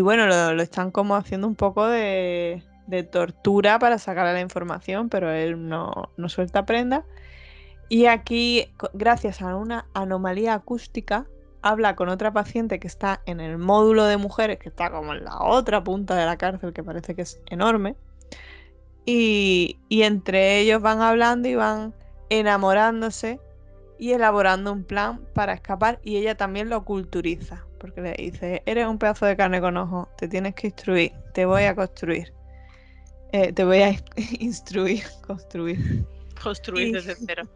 [0.00, 5.30] bueno, lo, están como haciendo un poco de, de tortura para sacarle la información, pero
[5.30, 7.04] él no, no suelta prenda.
[7.88, 11.26] Y aquí, gracias a una anomalía acústica,
[11.62, 15.24] habla con otra paciente que está en el módulo de mujeres, que está como en
[15.24, 17.96] la otra punta de la cárcel, que parece que es enorme.
[19.04, 21.94] Y, y entre ellos van hablando y van
[22.30, 23.40] enamorándose
[23.98, 26.00] y elaborando un plan para escapar.
[26.02, 30.08] Y ella también lo culturiza, porque le dice, eres un pedazo de carne con ojos,
[30.16, 32.32] te tienes que instruir, te voy a construir.
[33.32, 33.94] Eh, te voy a
[34.40, 36.04] instruir, construir.
[36.42, 37.48] Construir Y- desde cero.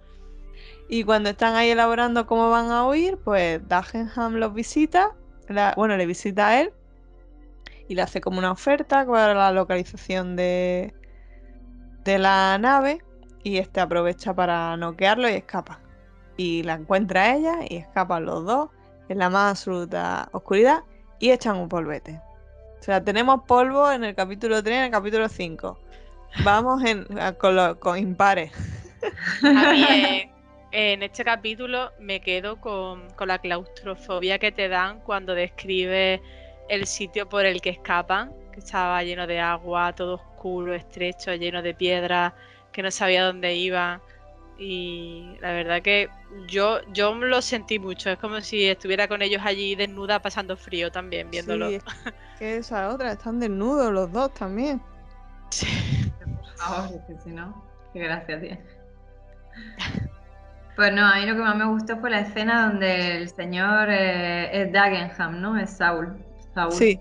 [0.89, 5.15] Y cuando están ahí elaborando cómo van a huir, pues Dagenham los visita,
[5.77, 6.73] bueno, le visita a él
[7.89, 10.95] y le hace como una oferta para la localización de,
[12.05, 13.03] de la nave
[13.43, 15.81] y este aprovecha para noquearlo y escapa.
[16.37, 18.71] Y la encuentra ella y escapan los dos
[19.09, 20.83] en la más absoluta oscuridad
[21.19, 22.21] y echan un polvete.
[22.79, 25.79] O sea, tenemos polvo en el capítulo 3 y en el capítulo 5.
[26.45, 26.83] Vamos
[27.39, 28.53] con, los- impares.
[30.73, 36.21] En, este capítulo me quedo con, con la claustrofobia que te dan cuando describe
[36.69, 41.63] el sitio por el que escapan, que estaba lleno de agua, todo oscuro, estrecho, lleno
[41.63, 42.33] de piedras,
[42.73, 44.01] que no sabía dónde iban.
[44.59, 46.09] Y la verdad que
[46.49, 50.91] yo, yo lo sentí mucho, es como si estuviera con ellos allí desnuda pasando frío
[50.91, 51.69] también viéndolo.
[51.69, 51.79] Sí,
[52.39, 54.81] que esa otra, están desnudos los dos también.
[54.81, 57.63] Por favor, es que si no,
[57.93, 58.61] qué gracia tiene.
[60.77, 63.89] Pues no, a mí lo que más me gustó fue la escena donde el señor
[63.91, 65.59] eh, es Dagenham, ¿no?
[65.59, 66.15] Es Saul.
[66.55, 66.73] Saúl.
[66.73, 67.01] Sí.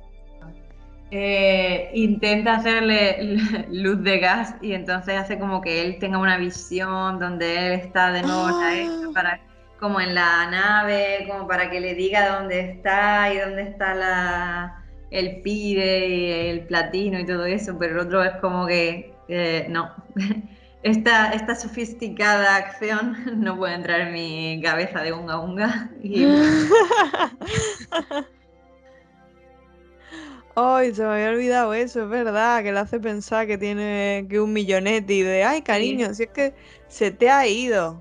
[1.12, 3.38] Eh, intenta hacerle
[3.72, 8.12] luz de gas y entonces hace como que él tenga una visión donde él está
[8.12, 9.12] de nuevo Ah.
[9.14, 9.40] para,
[9.80, 14.84] como en la nave, como para que le diga dónde está y dónde está la,
[15.12, 19.68] el pide y el platino y todo eso, pero el otro es como que eh,
[19.70, 19.92] no.
[20.86, 25.90] Esta, esta sofisticada acción no puede entrar en mi cabeza de unga unga.
[26.04, 26.28] Y
[30.56, 34.40] Ay, se me había olvidado eso, es verdad, que le hace pensar que tiene que
[34.40, 36.54] un millonete y de, ay, cariño, si es que
[36.88, 38.00] se te ha ido.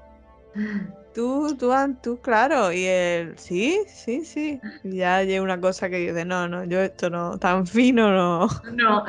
[1.14, 1.72] Tú, tú,
[2.03, 4.61] tú, claro, y él, sí, sí, sí.
[4.82, 8.49] Y ya hay una cosa que dice, no, no, yo esto no, tan fino no,
[8.72, 9.05] no.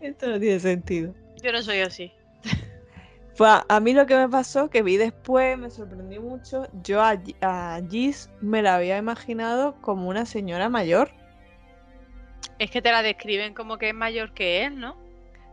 [0.00, 1.14] esto no tiene sentido.
[1.42, 2.12] Yo no soy así.
[3.36, 7.00] Pues a, a mí lo que me pasó, que vi después, me sorprendí mucho, yo
[7.02, 11.10] a, Gi- a Gis me la había imaginado como una señora mayor,
[12.58, 14.96] Es que te la describen como que es mayor que él, ¿no?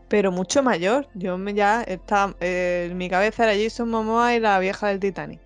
[0.07, 1.07] pero mucho mayor.
[1.15, 4.99] Yo me ya está, eh, en mi cabeza era Jason Momoa y la vieja del
[4.99, 5.39] Titanic.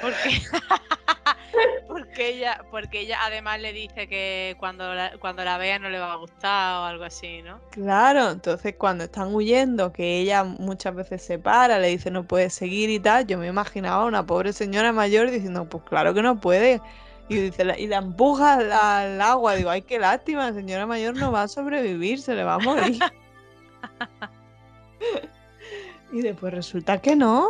[0.00, 0.30] Porque,
[1.88, 5.98] porque ella, porque ella además le dice que cuando la, cuando la vea no le
[5.98, 7.60] va a gustar o algo así, ¿no?
[7.70, 12.50] Claro, entonces cuando están huyendo, que ella muchas veces se para, le dice no puede
[12.50, 16.22] seguir y tal, yo me imaginaba a una pobre señora mayor diciendo, pues claro que
[16.22, 16.80] no puede.
[17.28, 20.86] Y dice, la- y la empuja al, al agua, digo, ay, qué lástima, la señora
[20.86, 23.02] mayor no va a sobrevivir, se le va a morir.
[26.12, 27.48] y después resulta que no,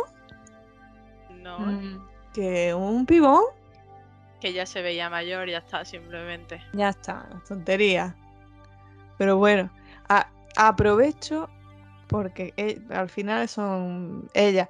[1.43, 2.07] No, Mm.
[2.33, 3.43] que un pibón,
[4.45, 6.61] que ya se veía mayor, ya está, simplemente.
[6.73, 8.15] ya está, tontería.
[9.17, 9.71] Pero bueno,
[10.55, 11.49] aprovecho
[12.05, 14.69] porque e- al final son ella.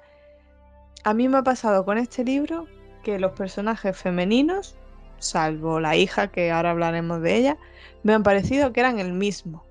[1.04, 2.66] A mí me ha pasado con este libro
[3.02, 4.76] que los personajes femeninos,
[5.18, 7.58] salvo la hija, que ahora hablaremos de ella,
[8.02, 9.62] me han parecido que eran el mismo.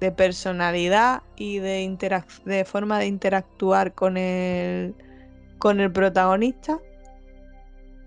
[0.00, 1.96] De personalidad y de,
[2.44, 4.96] de forma de interactuar con el,
[5.58, 6.80] con el protagonista.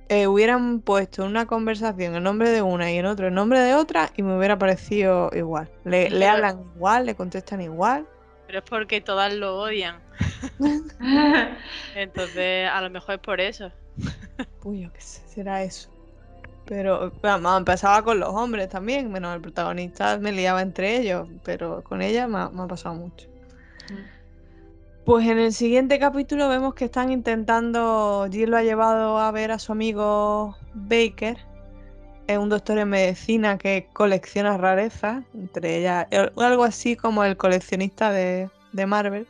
[0.09, 3.59] Eh, hubieran puesto en una conversación el nombre de una y en otro el nombre
[3.59, 5.69] de otra y me hubiera parecido igual.
[5.85, 8.07] Le, le Pero- hablan igual, le contestan igual.
[8.47, 9.97] Pero es porque todas lo odian.
[11.95, 13.71] Entonces, a lo mejor es por eso.
[14.63, 15.89] Uy, yo qué sé, será eso.
[16.65, 21.83] Pero vamos, empezaba con los hombres también, menos el protagonista me liaba entre ellos, pero
[21.83, 23.27] con ella me ha, me ha pasado mucho.
[25.09, 29.51] Pues en el siguiente capítulo vemos que están intentando, Jill lo ha llevado a ver
[29.51, 31.35] a su amigo Baker,
[32.27, 37.37] es un doctor en medicina que colecciona rarezas, entre ellas eh, algo así como el
[37.37, 39.27] coleccionista de, de Marvel,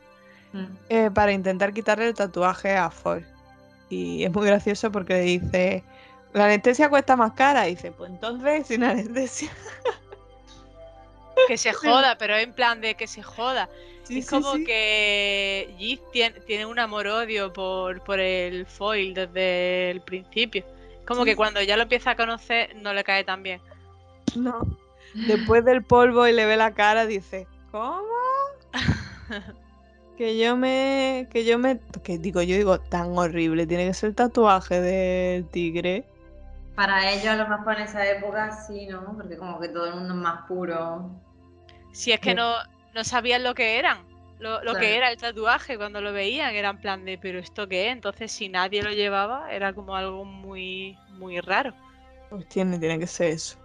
[0.52, 0.66] Mm.
[0.90, 3.24] eh, para intentar quitarle el tatuaje a Foy.
[3.90, 5.84] Y es muy gracioso porque le dice,
[6.34, 9.50] la anestesia cuesta más cara, y dice, pues entonces sin anestesia.
[11.48, 13.70] Que se joda, pero en plan de que se joda.
[14.04, 14.64] Sí, es sí, como sí.
[14.66, 20.64] que Jis tiene, tiene un amor-odio por, por el foil desde el principio.
[21.00, 21.32] Es como Sí.
[21.32, 23.62] que cuando ya lo empieza a conocer no le cae tan bien.
[24.36, 24.62] No.
[25.14, 28.04] Después del polvo y le ve la cara, dice, ¿cómo?
[30.18, 31.28] que yo me.
[31.32, 31.80] Que yo me.
[32.04, 33.66] Que digo, yo digo, tan horrible.
[33.66, 36.06] Tiene que ser el tatuaje del tigre.
[36.76, 39.14] Para ellos a lo mejor en esa época sí, ¿no?
[39.16, 41.10] Porque como que todo el mundo es más puro.
[42.00, 42.56] Si es que no,
[42.96, 44.08] no sabían lo que eran,
[44.40, 44.80] lo, lo Claro.
[44.80, 47.92] que era el tatuaje cuando lo veían, era en plan de, pero ¿esto qué es?
[47.94, 51.74] Entonces si nadie lo llevaba, era como algo muy, muy raro.
[52.30, 53.58] Pues tiene, tiene que ser eso.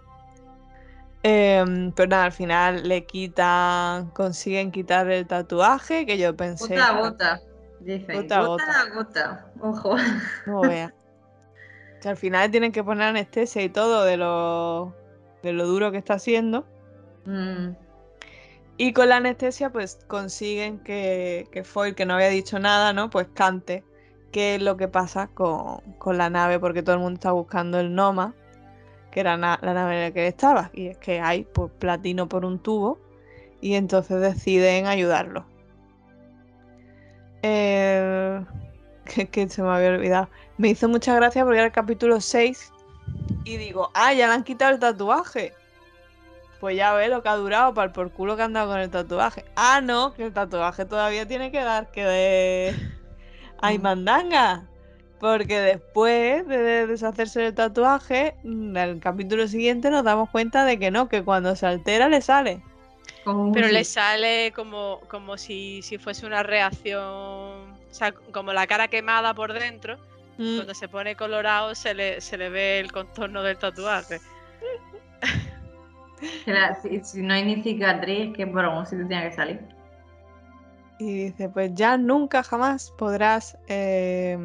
[1.23, 4.11] Em, pero nada, al final le quitan.
[4.11, 6.05] Consiguen quitar el tatuaje.
[6.05, 6.75] Que yo pensé.
[6.75, 7.41] Gota a gota,
[7.79, 8.15] dicen.
[8.21, 9.51] Gota a Gota a gota.
[9.61, 9.95] Ojo.
[10.45, 10.93] No veas.
[12.01, 14.93] Que al final tienen que poner anestesia y todo de lo,
[15.41, 16.67] de lo duro que está haciendo.
[17.25, 17.84] Mm.
[18.77, 23.09] Y con la anestesia, pues consiguen que, que Foyle, que no había dicho nada, ¿no?
[23.09, 23.83] Pues cante
[24.31, 27.79] qué es lo que pasa con, con la nave, porque todo el mundo está buscando
[27.79, 28.35] el Noma,
[29.11, 30.71] que era la nave en la que estaba.
[30.73, 32.99] Y es que hay pues, platino por un tubo,
[33.61, 35.45] y entonces deciden ayudarlo.
[37.41, 38.43] Eh,
[39.05, 40.29] que, que se me había olvidado.
[40.57, 42.73] Me hizo mucha gracia porque era el capítulo 6
[43.43, 45.53] y digo, ah, ya le han quitado el tatuaje.
[46.65, 48.79] Pues ya ve lo que ha durado para el por culo que han dado con
[48.79, 49.45] el tatuaje.
[49.55, 52.75] Ah, no, que el tatuaje todavía tiene que dar que de...
[53.61, 53.83] Hay Mm.
[53.83, 54.67] mandanga.
[55.19, 60.79] Porque después de de deshacerse del tatuaje, en el capítulo siguiente nos damos cuenta de
[60.79, 62.63] que no, que cuando se altera le sale.
[63.53, 69.35] Pero le sale como, como si, si fuese una reacción sea, como la cara quemada
[69.35, 69.99] por dentro,
[70.39, 74.19] Mm, cuando se pone colorado se le, se le ve el contorno del tatuaje.
[76.45, 79.59] La- si, si no hay ni cicatriz, que por algún sitio tiene que salir.
[80.99, 84.37] Y dice, pues ya nunca jamás podrás eh,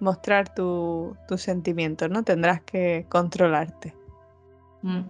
[0.00, 2.22] mostrar tu- tus sentimientos, ¿no?
[2.22, 3.94] Tendrás que controlarte.
[4.82, 5.00] Mm.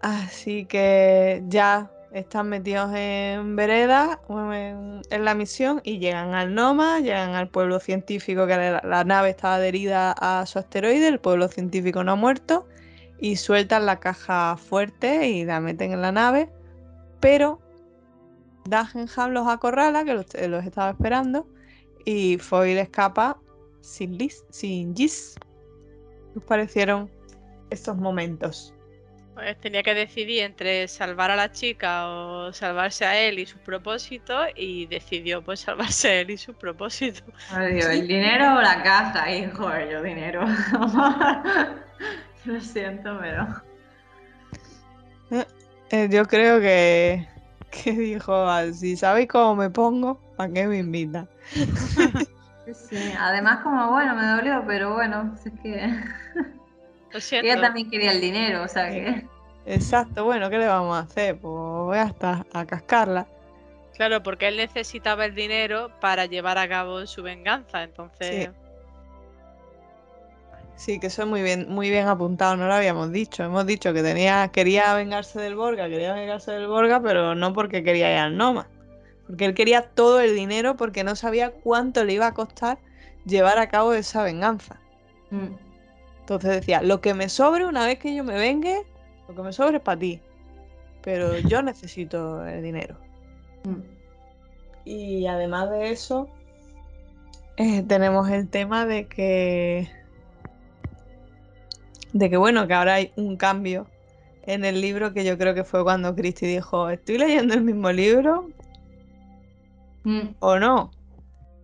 [0.00, 7.00] Así que ya están metidos en vereda en, en la misión y llegan al Noma,
[7.00, 11.48] llegan al pueblo científico que la, la nave estaba adherida a su asteroide, el pueblo
[11.48, 12.66] científico no ha muerto
[13.18, 16.50] y sueltan la caja fuerte y la meten en la nave,
[17.20, 17.60] pero
[18.66, 21.48] Dagenham los acorrala, que los, los estaba esperando,
[22.04, 23.38] y Foyle escapa
[23.80, 25.34] sin Liz, sin Gis.
[26.32, 27.10] ¿Qué os parecieron
[27.70, 28.74] estos momentos?
[29.34, 33.60] Pues tenía que decidir entre salvar a la chica o salvarse a él y sus
[33.62, 37.24] propósitos y decidió pues salvarse a él y sus propósitos.
[37.50, 39.30] Ay, Dios, ¿El dinero o la caja?
[39.32, 40.44] Hijo, yo dinero.
[42.52, 43.46] Lo siento, pero.
[45.90, 47.26] Eh, yo creo que,
[47.70, 51.28] que dijo, "Ah, si sabéis cómo me pongo, ¿para qué me invitan?
[52.72, 55.86] Sí, además, como bueno, me dolió, pero bueno, es que
[57.12, 57.46] Lo siento.
[57.46, 59.26] ella también quería el dinero, o sea que.
[59.66, 61.34] Exacto, bueno, ¿qué le vamos a hacer?
[61.34, 63.26] Pues voy hasta a cascarla.
[63.94, 68.48] Claro, porque él necesitaba el dinero para llevar a cabo su venganza, entonces...
[68.48, 68.63] Sí.
[70.76, 73.44] Sí, que eso es muy bien, muy bien apuntado, no lo habíamos dicho.
[73.44, 77.82] Hemos dicho que tenía, quería vengarse del Borga, quería vengarse del Borga, pero no porque
[77.84, 78.68] quería ir al Noma.
[79.26, 82.78] Porque él quería todo el dinero porque no sabía cuánto le iba a costar
[83.24, 84.80] llevar a cabo esa venganza.
[85.30, 85.54] Mm.
[86.20, 88.82] Entonces decía, lo que me sobre una vez que yo me vengue,
[89.28, 90.20] lo que me sobre es para ti.
[91.02, 92.96] Pero yo necesito el dinero.
[93.64, 93.80] Mm.
[94.84, 96.28] Y además de eso,
[97.56, 99.88] eh, tenemos el tema de que.
[102.14, 103.90] De que bueno, que ahora hay un cambio
[104.42, 107.92] en el libro que yo creo que fue cuando Christie dijo, ¿estoy leyendo el mismo
[107.92, 108.48] libro
[110.06, 110.34] Mm.
[110.38, 110.90] o no?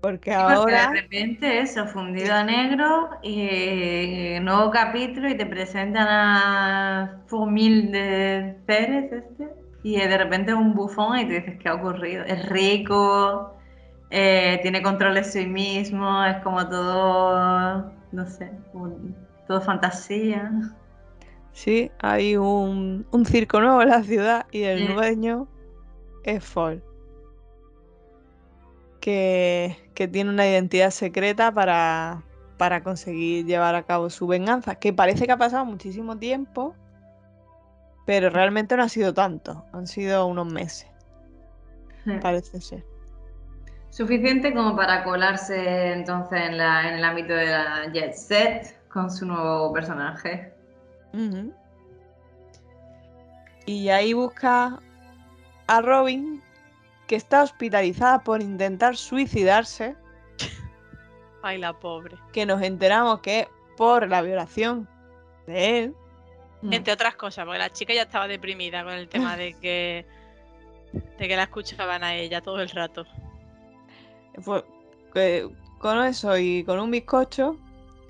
[0.00, 0.72] Porque Sí, porque ahora.
[0.72, 8.62] de repente eso, fundido a negro, y nuevo capítulo y te presentan a Fumil de
[8.66, 12.24] Pérez este, y de repente es un bufón y te dices, ¿qué ha ocurrido?
[12.24, 13.58] Es rico,
[14.08, 20.48] eh, tiene control de sí mismo, es como todo, no sé, un- todo fantasía.
[21.52, 24.94] Sí, hay un, un circo nuevo en la ciudad y el Sí.
[24.94, 25.48] dueño
[26.22, 26.80] es Fall.
[29.00, 32.22] Que, que tiene una identidad secreta para,
[32.58, 34.76] para conseguir llevar a cabo su venganza.
[34.76, 36.76] Que parece que ha pasado muchísimo tiempo,
[38.06, 39.64] pero realmente no ha sido tanto.
[39.72, 40.86] Han sido unos meses,
[42.22, 42.84] parece ser.
[43.88, 49.10] Suficiente como para colarse entonces en, la- en el ámbito de la Jet Set con
[49.10, 50.52] su nuevo personaje.
[53.66, 54.78] Y ahí busca
[55.66, 56.42] a Robin,
[57.06, 59.96] que está hospitalizada por intentar suicidarse.
[61.42, 62.16] Ay, la pobre.
[62.32, 64.88] que nos enteramos que es por la violación
[65.46, 65.94] de él.
[66.62, 66.72] Mm.
[66.74, 70.06] Entre otras cosas, porque la chica ya estaba deprimida con el tema de que
[70.92, 73.06] de que la escuchaban a ella todo el rato.
[75.14, 77.56] Que con eso y con un bizcocho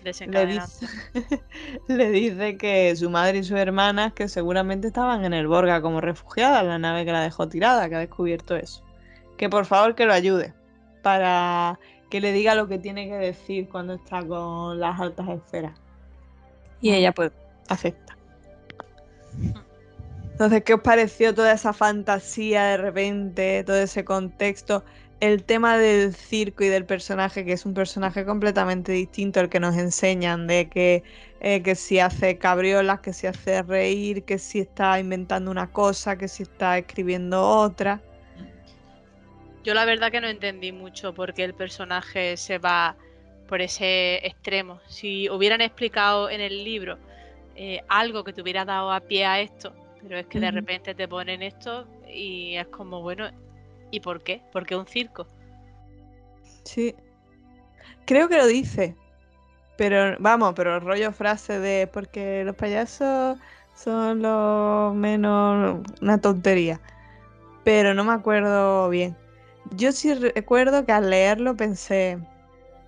[0.05, 0.87] le dice,
[1.89, 6.01] le dice que su madre y sus hermanas que seguramente estaban en el Borga como
[6.01, 8.85] refugiadas, la nave que la dejó tirada, que ha descubierto eso.
[9.37, 10.55] Que por favor que lo ayude
[11.03, 11.79] para
[12.11, 15.73] que le diga lo que tiene que decir cuando está con las altas esferas.
[16.81, 17.31] Y ella pues
[17.69, 18.17] acepta.
[20.33, 24.85] Entonces, ¿qué os pareció toda esa fantasía de repente, todo ese contexto?
[25.21, 29.61] El tema del circo y del personaje, que es un personaje completamente distinto al que
[29.61, 31.03] nos enseñan, de que,
[31.41, 36.17] eh, que si hace cabriolas, que si hace reír, que si está inventando una cosa,
[36.17, 38.01] que si está escribiendo otra.
[39.63, 42.97] Yo la verdad que no entendí mucho por qué el personaje se va
[43.47, 44.81] por ese extremo.
[44.89, 46.99] Si hubieran explicado en el libro
[47.57, 50.95] eh, algo que te hubiera dado a pie a esto, pero es que de repente
[50.95, 53.29] te ponen esto y es como, bueno,
[53.91, 54.43] ¿y por qué?
[54.53, 55.27] Porque un circo.
[56.65, 56.95] Sí.
[58.07, 58.97] Creo que lo dice.
[59.77, 63.39] Pero vamos, pero el rollo frase de porque los payasos
[63.75, 66.81] son los menos una tontería.
[67.65, 69.17] Pero no me acuerdo bien.
[69.77, 72.19] Yo sí recuerdo que al leerlo pensé,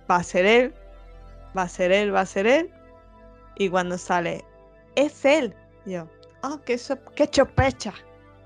[0.09, 0.73] va a ser él,
[1.57, 2.69] va a ser él, va a ser él.
[3.55, 4.43] Y cuando sale,
[4.95, 5.55] es él.
[5.85, 6.07] Yo,
[6.43, 7.93] oh, qué, so- qué chopecha.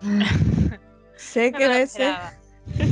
[1.15, 2.15] sé No que lo es él.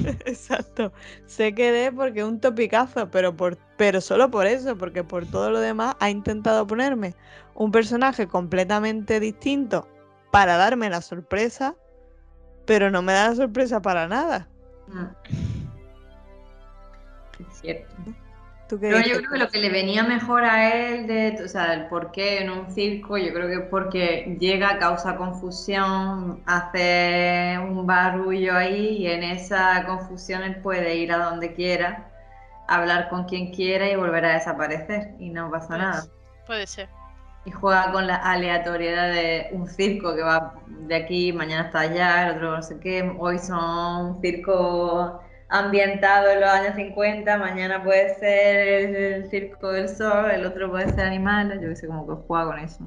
[0.26, 0.92] Exacto.
[1.26, 5.26] Sé que D porque es un topicazo, pero, por, pero solo por eso, porque por
[5.26, 7.16] todo lo demás ha intentado ponerme
[7.56, 9.88] un personaje completamente distinto
[10.32, 11.76] para darme la sorpresa,
[12.66, 14.50] pero no me da la sorpresa para nada.
[14.88, 15.06] Mm.
[17.40, 17.96] Es cierto.
[18.68, 21.48] ¿Tú qué Pero yo creo que lo que le venía mejor a él, de, o
[21.48, 26.42] sea, el por qué en un circo, yo creo que es porque llega, causa confusión,
[26.48, 32.12] hace un barullo ahí y en esa confusión él puede ir a donde quiera,
[32.68, 36.10] hablar con quien quiera y volver a desaparecer y no pasa Pues, nada.
[36.46, 36.90] Puede ser.
[37.46, 42.30] Y juega con la aleatoriedad de un circo que va de aquí, mañana está allá,
[42.30, 43.16] el otro no sé qué.
[43.20, 49.72] Hoy son un circo ambientado en los años 50, mañana puede ser el, el circo
[49.72, 52.84] del sol, el otro puede ser animales, yo que sé, como que juega con eso.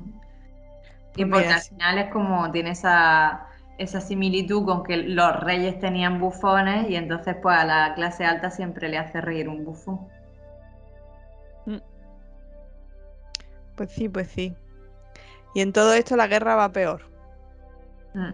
[1.16, 3.48] Y porque al final es como tiene esa,
[3.78, 8.50] esa similitud con que los reyes tenían bufones y entonces pues a la clase alta
[8.50, 10.08] siempre le hace reír un bufón.
[13.78, 14.56] Pues sí, pues sí.
[15.54, 17.02] Y en todo esto la guerra va peor.
[18.14, 18.30] Mm.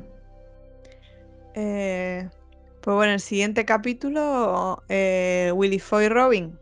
[1.54, 2.28] Eh,
[2.84, 6.58] pues bueno, el siguiente capítulo, eh, Willy Foy y Robin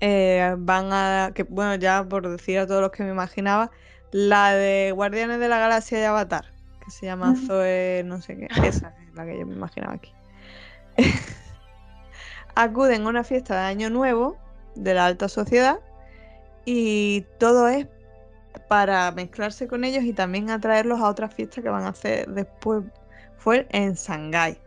[0.00, 3.70] eh, van a, que bueno, ya por decir a todos los que me imaginaba,
[4.10, 6.46] la de Guardianes de la Galaxia y Avatar,
[6.84, 7.36] que se llama.
[7.46, 10.12] Zoe, no sé qué, esa es la que yo me imaginaba aquí.
[12.56, 14.36] Acuden a una fiesta de Año Nuevo
[14.74, 15.78] de la alta sociedad
[16.64, 17.86] y todo es
[18.66, 22.82] para mezclarse con ellos y también atraerlos a otras fiestas que van a hacer después.
[23.36, 24.58] Fue en Shanghái.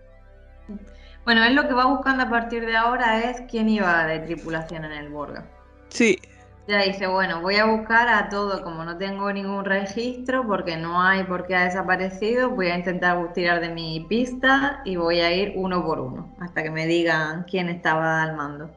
[1.26, 4.86] Bueno, él lo que va buscando a partir de ahora es quién iba de tripulación
[4.86, 5.50] en el Borga.
[5.90, 6.20] Sí,
[6.68, 11.02] Ya dice, bueno, voy a buscar a todo, como no tengo ningún registro, porque no
[11.02, 15.32] hay por qué ha desaparecido, voy a intentar tirar de mi pista y voy a
[15.32, 18.72] ir uno por uno, hasta que me digan quién estaba al mando.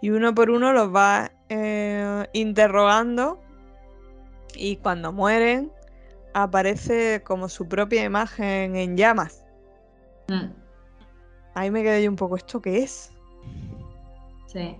[0.00, 3.40] y uno por uno los va eh, interrogando
[4.54, 5.72] y cuando mueren
[6.34, 9.41] aparece como su propia imagen en llamas.
[10.28, 10.52] Mm,
[11.54, 13.10] Ahí me quedé yo un poco, ¿esto qué es?
[14.46, 14.76] sí.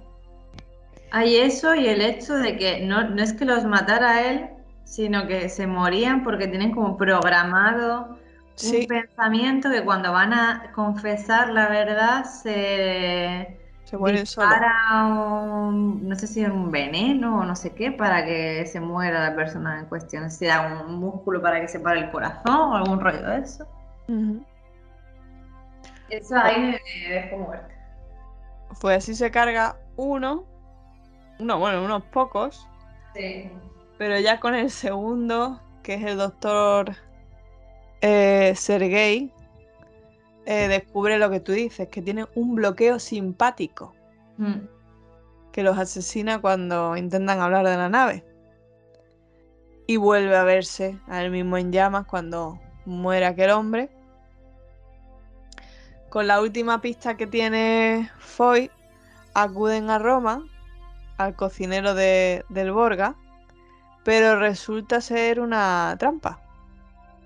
[1.10, 4.50] Hay eso y el hecho de que no, no es que los matara él,
[4.84, 8.18] sino que se morían porque tienen como programado
[8.56, 16.08] Sí, un pensamiento que cuando van a confesar la verdad se se mueren dispara un,
[16.08, 19.80] no sé si un veneno o no sé qué, para que se muera la persona
[19.80, 20.30] en cuestión.
[20.30, 23.66] Si da un músculo para que se pare el corazón o algún rollo de eso.
[26.12, 27.68] Eso ahí me dejó muerta.
[28.80, 30.44] Pues así se carga uno,
[31.38, 32.68] uno, bueno, unos pocos,
[33.14, 33.50] Sí.
[33.98, 36.94] pero ya con el segundo, que es el doctor
[38.02, 39.32] eh, Sergei,
[40.46, 43.94] eh, descubre lo que tú dices, que tiene un bloqueo simpático
[44.38, 44.66] Mm.
[45.52, 48.24] que los asesina cuando intentan hablar de la nave.
[49.86, 53.90] Y vuelve a verse a él mismo en llamas cuando muere aquel hombre.
[56.12, 58.70] Con la última pista que tiene Foy,
[59.32, 60.44] acuden a Roma,
[61.16, 63.16] al cocinero de- del Borga,
[64.04, 66.38] pero resulta ser una trampa.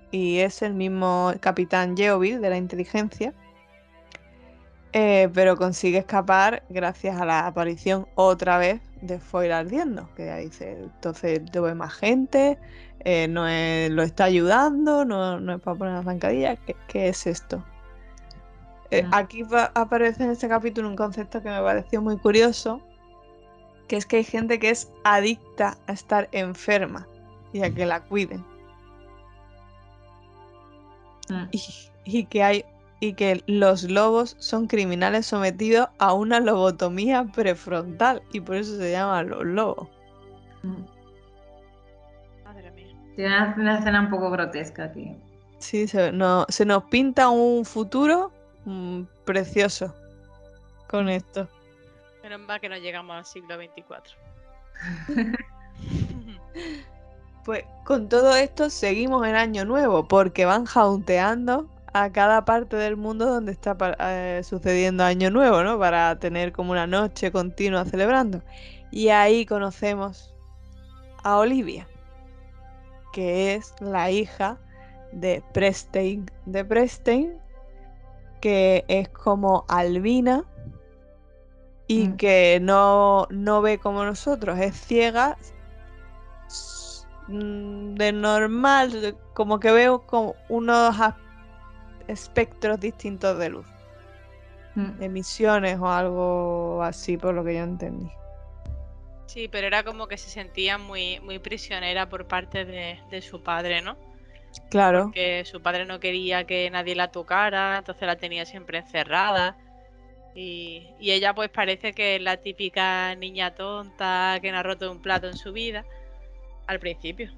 [0.09, 3.33] Y es el mismo capitán Geovil de la inteligencia,
[4.93, 10.37] eh, pero consigue escapar gracias a la aparición otra vez de Foy ardiendo, que ya
[10.37, 12.57] dice, entonces tuve más gente,
[13.01, 13.41] eh, no
[13.93, 17.65] lo está ayudando, no, es para poner la zancadilla, ¿qué, qué es esto?
[18.91, 22.81] Eh, aquí va- aparece en este capítulo un concepto que me pareció muy curioso,
[23.87, 27.07] que es que hay gente que es adicta a estar enferma
[27.53, 28.45] y a que la cuiden.
[31.29, 31.43] Mm.
[31.51, 31.61] Y,
[32.05, 32.65] y que hay
[32.99, 38.91] y que los lobos son criminales sometidos a una lobotomía prefrontal y por eso se
[38.91, 39.87] llaman los lobos.
[42.43, 42.87] Madre mía.
[43.15, 45.15] Tiene una, una escena un poco grotesca aquí.
[45.59, 48.31] Sí, se, no- se nos pinta un futuro
[48.67, 49.93] mm, precioso
[50.87, 51.47] con esto.
[52.23, 54.15] Menos mal que no llegamos al siglo 24.
[57.47, 62.97] Pues con todo esto seguimos en Año Nuevo porque van jaunteando a cada parte del
[62.97, 65.79] mundo donde está eh, sucediendo Año Nuevo, ¿no?
[65.79, 68.41] Para tener como una noche continua celebrando.
[68.91, 70.35] Y ahí conocemos
[71.23, 71.87] a Olivia,
[73.13, 74.57] que es la hija
[75.13, 77.39] de Prestein de Prestein,
[78.39, 80.43] que es como albina
[81.87, 82.17] y Mm.
[82.17, 85.37] que no, no ve como nosotros, es ciega
[87.27, 90.95] mm, de normal, como que veo como unos
[92.07, 93.65] espectros distintos de luz.
[94.75, 94.99] Mm.
[94.99, 98.11] de misiones o algo así, por lo que yo entendí.
[99.25, 103.41] Sí, pero era como que se sentía muy, muy prisionera por parte de, de su
[103.41, 103.97] padre, ¿no?
[104.69, 109.55] Claro, Que su padre no quería que nadie la tocara, entonces la tenía siempre encerrada.
[110.35, 114.91] Y, y ella pues parece que es la típica niña tonta que no ha roto
[114.91, 115.83] un plato en su vida.
[116.67, 117.31] Al principio,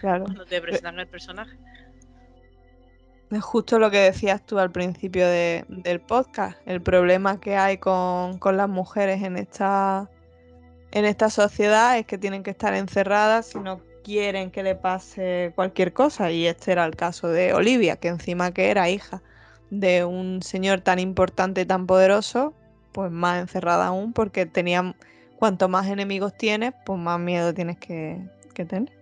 [0.00, 0.24] claro.
[0.24, 1.56] cuando te presentan el personaje.
[3.30, 7.78] Es justo lo que decías tú al principio de- del podcast, el problema que hay
[7.78, 10.10] con, con las mujeres en esta,
[10.92, 15.52] en esta sociedad es que tienen que estar encerradas si no quieren que le pase
[15.56, 16.30] cualquier cosa.
[16.30, 19.22] Y este era el caso de Olivia, que encima que era hija
[19.70, 22.54] de un señor tan importante y tan poderoso,
[22.92, 24.94] pues más encerrada aún, porque tenía,
[25.36, 28.20] cuanto más enemigos tienes, pues más miedo tienes que,
[28.54, 28.92] que tener.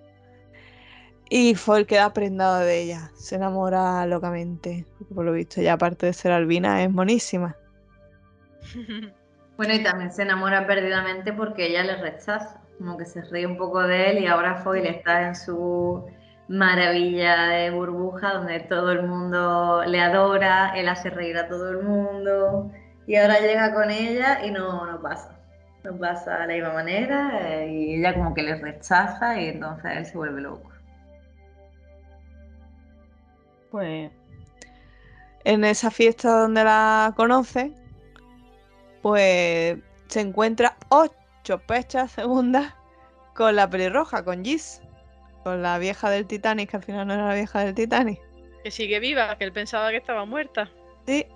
[1.28, 6.12] Y Foyle queda prendado de ella, se enamora locamente, por lo visto ya aparte de
[6.12, 7.56] ser albina es monísima.
[9.54, 13.56] Bueno, y también se enamora perdidamente porque ella le rechaza, como que se ríe un
[13.56, 16.04] poco de él y ahora Foyle está en su
[16.48, 21.84] maravilla de burbuja donde todo el mundo le adora, él hace reír a todo el
[21.84, 22.72] mundo
[23.06, 25.38] y ahora llega con ella y no, no pasa.
[25.84, 30.06] No pasa de la misma manera y ella como que le rechaza y entonces él
[30.06, 30.70] se vuelve loco.
[33.70, 34.10] Pues
[35.44, 37.72] en esa fiesta donde la conoce,
[39.02, 39.78] pues
[40.08, 41.21] se encuentra ocho
[41.66, 42.74] pechas segundas
[43.34, 44.80] con la pelirroja, con Gis,
[45.42, 48.20] con la vieja del Titanic, que al final no era la vieja del Titanic.
[48.62, 50.70] que sigue viva, que él pensaba que estaba muerta.
[51.06, 51.26] Sí,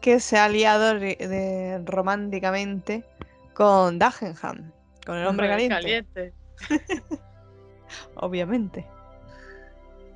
[0.00, 3.04] que se ha liado ri- de- románticamente
[3.54, 4.72] con Dagenham,
[5.06, 6.32] con el hombre Hombre caliente.
[8.16, 8.86] obviamente.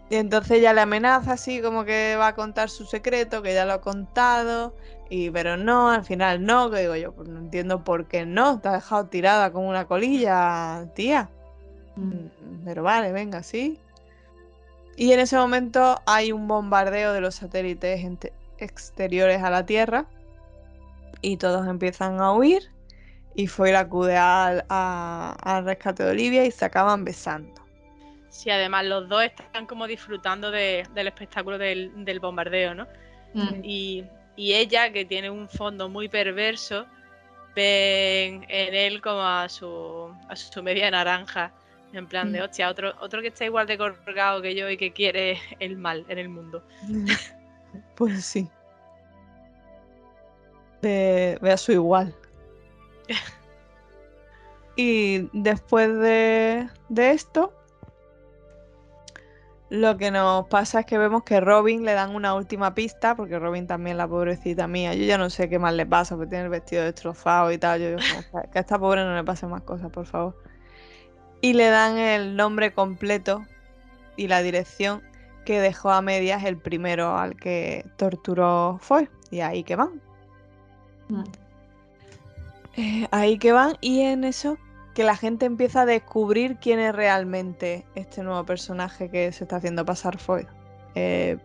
[0.09, 3.65] Y entonces ella le amenaza así como que va a contar su secreto, que ya
[3.65, 4.77] lo ha contado,
[5.11, 8.61] y pero no, al final no, que digo yo, pues no entiendo por qué no,
[8.61, 11.31] te ha dejado tirada como una colilla, tía.
[11.97, 13.81] Mm, Pero vale, venga, sí.
[14.97, 18.01] Y en ese momento hay un bombardeo de los satélites
[18.59, 20.07] exteriores a la Tierra
[21.21, 22.63] y todos empiezan a huir
[23.35, 27.66] y Foyle acude al, a- al rescate de Olivia y se acaban besando.
[28.37, 32.87] Sí, además los dos están como disfrutando de- del espectáculo del, del bombardeo, ¿no?
[33.33, 33.61] Mm.
[33.65, 34.05] Y,
[34.37, 36.85] y ella, que tiene un fondo muy perverso,
[37.55, 41.51] ven en él como a su, a su media naranja.
[41.95, 42.45] En plan de, Mm.
[42.45, 46.05] hostia, otro, otro que está igual de colgado que yo y que quiere el mal
[46.09, 46.63] en el mundo.
[47.95, 48.49] Pues sí.
[50.83, 52.15] Ve, ve a su igual.
[54.79, 57.51] Y después de, de esto,
[59.69, 63.39] lo que nos pasa es que vemos que Robin le dan una última pista, porque
[63.39, 66.45] Robin también, la pobrecita mía, yo ya no sé qué más le pasa, porque tiene
[66.45, 67.81] el vestido destrozado y tal.
[67.81, 68.01] Yo digo,
[68.53, 70.37] que a esta pobre no le pasen más cosas, por favor.
[71.41, 73.45] Y le dan el nombre completo
[74.17, 75.03] y la dirección
[75.45, 79.11] que dejó a medias el primero al que torturó fue.
[79.31, 80.01] Y ahí que van.
[81.09, 81.23] Mm.
[82.77, 84.59] Eh, ahí que van y en eso
[84.97, 89.57] que la gente empieza a descubrir quién es realmente este nuevo personaje que se está
[89.57, 90.47] haciendo pasar Foy.
[90.95, 91.37] Eh,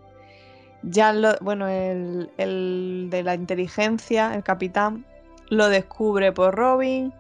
[0.84, 5.06] ya lo, bueno, el, el de la inteligencia, el capitán,
[5.50, 7.14] lo descubre por Robin,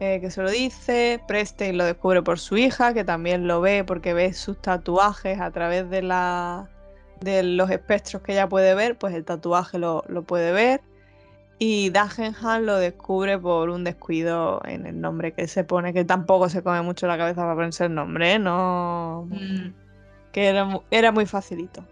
[0.00, 1.22] eh, que se lo dice.
[1.28, 5.52] Preston lo descubre por su hija, que también lo ve porque ve sus tatuajes a
[5.52, 6.68] través de la
[7.20, 10.80] de los espectros que ella puede ver, pues el tatuaje lo, lo puede ver.
[11.58, 16.48] Y Dagenham lo descubre por un descuido en el nombre que se pone, que tampoco
[16.50, 18.38] se come mucho la cabeza para ponerse el nombre, ¿eh?
[18.38, 19.26] no.
[19.30, 19.72] Mm.
[20.32, 21.82] Que era, mu- era muy facilito.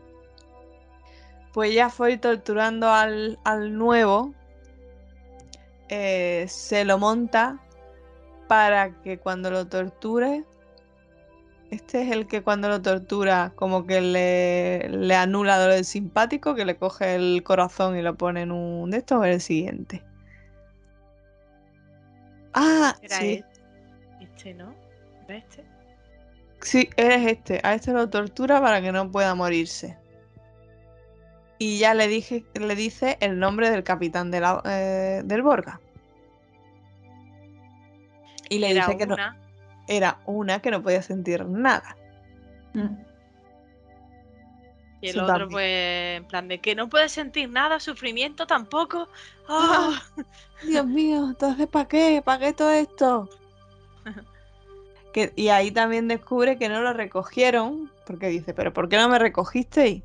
[1.54, 4.34] Pues ya fue torturando al, al nuevo.
[5.88, 7.58] eh, se lo monta
[8.48, 10.44] para que cuando lo torture.
[11.74, 16.54] Este es el que cuando lo tortura, como que le, le anula lo del simpático,
[16.54, 20.02] que le coge el corazón y lo pone en un de estos, o el siguiente.
[22.52, 23.32] Ah, Era sí.
[23.34, 23.60] este,
[24.20, 24.72] este, ¿no?
[25.26, 25.64] ¿Era este?
[26.60, 27.60] Sí, eres este.
[27.64, 29.98] A este lo tortura para que no pueda morirse.
[31.58, 35.80] Y ya le dije, le dice el nombre del capitán de la- eh, del Borga.
[38.48, 39.43] Y le Era dice que no, una.
[39.86, 41.96] Era una que no podía sentir nada.
[42.74, 42.96] Mm.
[45.00, 45.50] Y el Sí, otro, también.
[45.50, 49.08] pues, en plan de que no puedes sentir nada, sufrimiento tampoco.
[49.48, 50.02] ¡Ah!
[50.62, 52.22] Dios mío, entonces ¿para qué?
[52.24, 53.28] ¿Para qué todo esto?
[55.12, 59.08] Que, y ahí también descubre que no lo recogieron, porque dice, pero ¿por qué no
[59.08, 60.02] me recogisteis?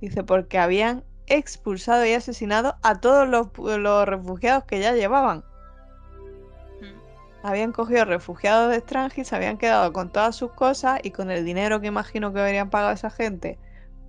[0.00, 5.44] Dice, porque habían expulsado y asesinado a todos los, los refugiados que ya llevaban.
[7.42, 11.44] Habían cogido refugiados de Strange, se habían quedado con todas sus cosas y con el
[11.44, 13.58] dinero que imagino que habrían pagado esa gente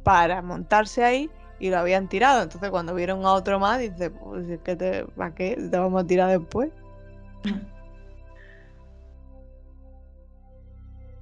[0.04, 2.42] para montarse ahí y lo habían tirado.
[2.44, 5.56] Entonces cuando vieron a otro más, dice, pues es que te, ¿para qué?
[5.70, 6.72] Te vamos a tirar después.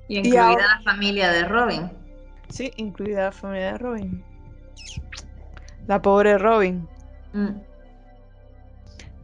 [0.09, 1.91] Y incluida ahora- la familia de Robin.
[2.47, 4.23] Sí, incluida la familia de Robin.
[5.85, 6.87] La pobre Robin.
[7.33, 7.49] Mm.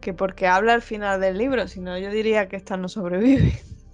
[0.03, 3.53] Que porque habla al final del libro, si no yo diría que esta no sobrevive.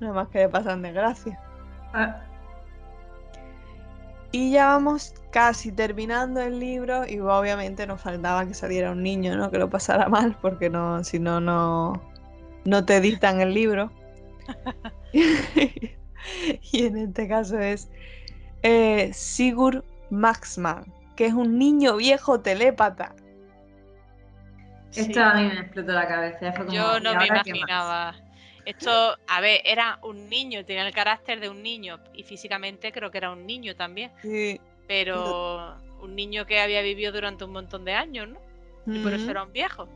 [0.00, 1.40] Nada más que le pasan desgracia.
[1.92, 2.28] Ah,
[4.30, 9.36] Y ya vamos casi terminando el libro y obviamente nos faltaba que saliera un niño,
[9.36, 9.50] ¿no?
[9.50, 12.02] Que lo pasara mal, porque no, si no, no,
[12.64, 13.92] no te editan el libro.
[15.12, 17.90] y en este caso es
[18.62, 23.16] eh, Sigurd Maxman, que es un niño viejo telépata.
[24.94, 25.18] Esto Sí.
[25.20, 26.52] a mí me explotó la cabeza.
[26.52, 28.14] Fue como, Yo ¿y no me imaginaba.
[28.64, 33.10] Esto, a ver, era un niño, tenía el carácter de un niño y físicamente creo
[33.10, 34.60] que era un niño también, Sí.
[34.86, 38.38] pero un niño que había vivido durante un montón de años, ¿no?
[38.86, 39.88] Y por eso era un viejo.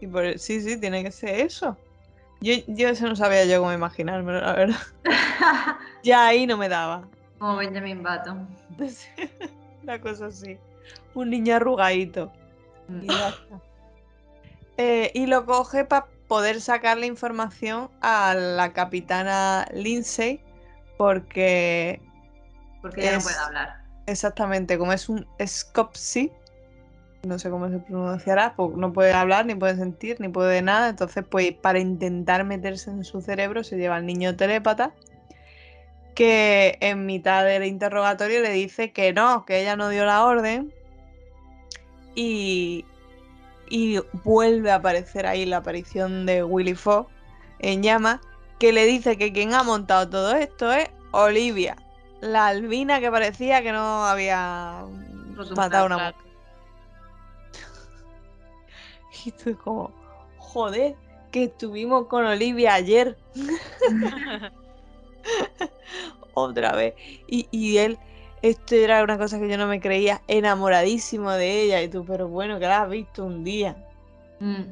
[0.00, 1.76] Y por- sí, sí, tiene que ser eso.
[2.40, 4.80] Yo, yo eso no sabía yo cómo imaginármelo, la verdad.
[6.04, 7.08] Ya ahí no me daba.
[7.38, 8.48] como Benjamin Button.
[9.82, 10.56] Una cosa así.
[11.14, 12.32] Un niño arrugadito.
[13.02, 13.60] Y, ya está.
[14.78, 20.40] Eh, y lo coge para poder sacarle información a la capitana Lindsay.
[20.96, 22.00] Porque
[22.82, 23.84] Porque ya no puede hablar.
[24.06, 26.32] exactamente como es un Scopsy,
[27.24, 30.88] no sé cómo se pronunciará, pues no puede hablar, ni puede sentir, ni puede nada.
[30.88, 34.94] Entonces, pues para intentar meterse en su cerebro, se lleva al niño telépata.
[36.14, 40.72] Que en mitad del interrogatorio le dice que no, que ella no dio la orden.
[42.16, 42.84] Y,
[43.70, 47.08] y vuelve a aparecer ahí la aparición de Willy Fogg
[47.58, 48.20] en llama,
[48.58, 51.76] que le dice que quien ha montado todo esto es Olivia,
[52.20, 54.84] la albina que parecía que no había
[55.56, 56.14] matado a una mujer.
[59.24, 59.90] Y tú como,
[60.38, 60.94] joder,
[61.32, 63.18] que estuvimos con Olivia ayer
[66.34, 66.94] otra vez.
[67.26, 67.98] Y, y él,
[68.42, 71.82] esto era una cosa que yo no me creía, enamoradísimo de ella.
[71.82, 73.76] Y tú, pero bueno, que la has visto un día.
[74.40, 74.62] Mm.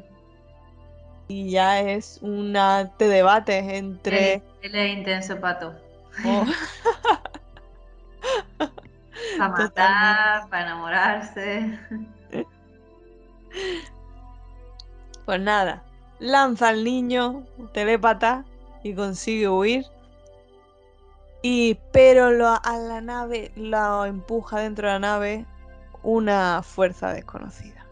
[1.28, 4.34] Y ya es una, te debates entre...
[4.34, 5.74] Él, él es intenso pato.
[6.24, 6.46] oh,
[9.38, 11.78] Para matar, para enamorarse.
[15.24, 15.82] Pues nada,
[16.18, 18.44] lanza al niño telépata
[18.82, 19.86] y consigue huir.
[21.48, 25.46] Y pero lo- a la nave lo empuja dentro de la nave
[26.02, 27.86] una fuerza desconocida.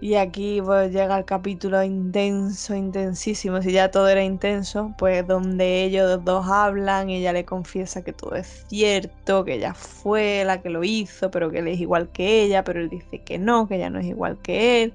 [0.00, 3.60] Y aquí llega el capítulo intenso, intensísimo.
[3.60, 8.36] Si ya todo era intenso, pues donde ellos dos hablan, ella le confiesa que todo
[8.36, 12.44] es cierto, que ella fue la que lo hizo, pero que él es igual que
[12.44, 14.94] ella, pero él dice que no, que ella no es igual que él.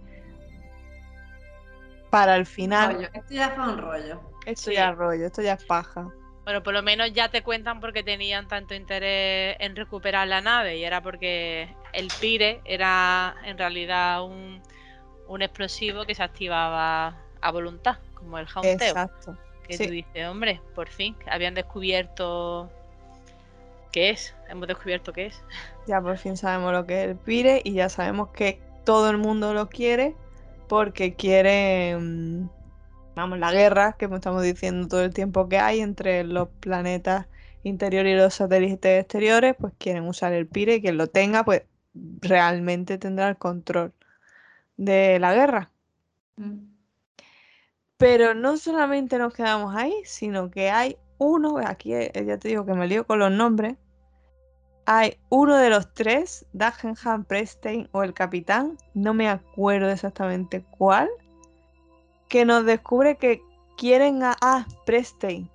[2.10, 3.12] Para el final.
[3.14, 4.35] Esto ya fue un rollo.
[4.46, 4.76] Esto Sí.
[4.76, 6.08] ya es rollo, esto ya es paja.
[6.44, 10.78] Bueno, por lo menos ya te cuentan porque tenían tanto interés en recuperar la nave
[10.78, 14.62] y era porque el Pire era en realidad un,
[15.28, 18.74] un explosivo que se activaba a voluntad, como el jaunteo.
[18.74, 19.36] Exacto.
[19.68, 19.86] Que sí.
[19.88, 22.70] tú dices, hombre, por fin, habían descubierto
[23.92, 25.42] qué es, hemos descubierto qué es.
[25.88, 29.18] Ya por fin sabemos lo que es el Pire y ya sabemos que todo el
[29.18, 30.16] mundo lo quiere
[30.68, 31.96] porque quiere,
[33.16, 37.28] vamos, la guerra que estamos diciendo todo el tiempo que hay entre los planetas
[37.64, 41.64] interiores y los satélites exteriores, pues quieren usar el Pire y quien lo tenga, pues
[42.22, 43.94] realmente tendrá el control
[44.78, 45.72] de la guerra.
[47.98, 52.66] Pero no solamente nos quedamos ahí, sino que hay uno, aquí eh, ya te digo
[52.66, 53.78] que me lío con los nombres,
[54.86, 61.10] hay uno de los tres, Dagenham, Prestein o el capitán, no me acuerdo exactamente cuál,
[62.28, 63.42] que nos descubre que
[63.78, 65.50] quieren a, ah, Prestein,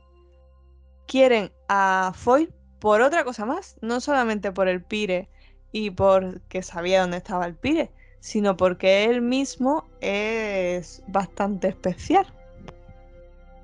[1.07, 5.29] quieren a Foy por otra cosa más, no solamente por el Pire
[5.73, 7.91] y porque sabía dónde estaba el Pire,
[8.21, 12.27] sino porque él mismo es bastante especial.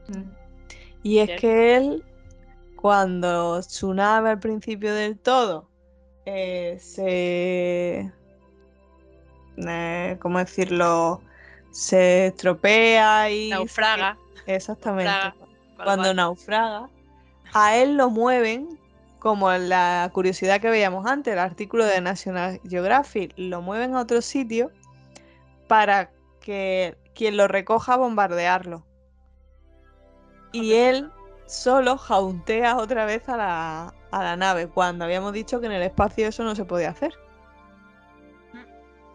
[0.08, 0.30] Mm.
[1.02, 2.04] Y es que él,
[2.74, 5.68] cuando su nave al principio del todo
[6.24, 8.12] eh, se.
[9.56, 11.22] eh, ¿Cómo decirlo?
[11.76, 13.50] Se estropea y.
[13.50, 14.16] se- Naufraga.
[14.46, 15.10] Exactamente.
[15.12, 15.34] naufraga,
[15.84, 16.88] Cuando naufraga,
[17.52, 18.78] a él lo mueven
[19.18, 24.22] como la curiosidad que veíamos antes, el artículo de National Geographic, lo mueven a otro
[24.22, 24.70] sitio
[25.68, 26.10] para
[26.40, 28.82] que quien lo recoja bombardearlo.
[30.52, 31.10] Y él
[31.44, 35.82] solo jauntea otra vez a la, a la nave, cuando habíamos dicho que en el
[35.82, 37.12] espacio eso no se podía hacer.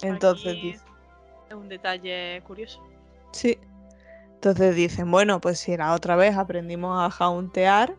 [0.03, 0.91] Entonces Aquí dice,
[1.52, 2.82] Es un detalle curioso.
[3.34, 3.58] sí.
[4.36, 7.93] Entonces dicen, bueno, pues si la otra vez aprendimos a jauntear,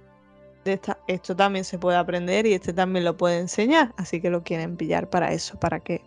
[0.65, 3.93] esto también se puede aprender y este también lo puede enseñar.
[3.99, 6.01] Así que lo quieren pillar para eso, para que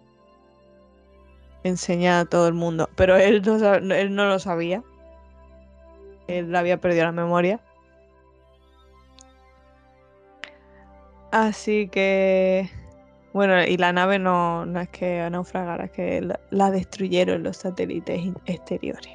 [1.64, 2.90] enseñe a todo el mundo.
[2.96, 4.84] Pero él no, él no lo sabía.
[6.28, 7.62] Él había perdido la memoria.
[11.32, 12.70] Así que,
[13.36, 17.58] bueno, y la nave no, no es que naufragara, es que la, la destruyeron los
[17.58, 19.12] satélites exteriores.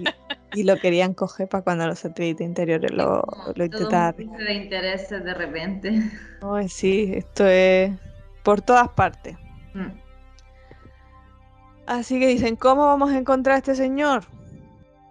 [0.00, 3.22] Y, y lo querían coger para cuando los satélites interiores lo,
[3.54, 4.16] lo intentaran.
[4.16, 6.02] de intereses de repente.
[6.68, 7.92] Sí, esto es
[8.42, 9.36] por todas partes.
[9.74, 9.92] Mm.
[11.86, 14.24] Así que dicen, ¿cómo vamos a encontrar a este señor?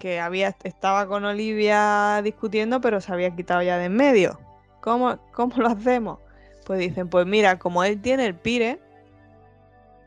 [0.01, 4.37] Que había, estaba con Olivia discutiendo, pero se había quitado ya de en medio.
[4.81, 6.19] ¿Cómo, cómo lo hacemos?
[6.65, 8.79] Pues dicen, pues mira, como él tiene el pire,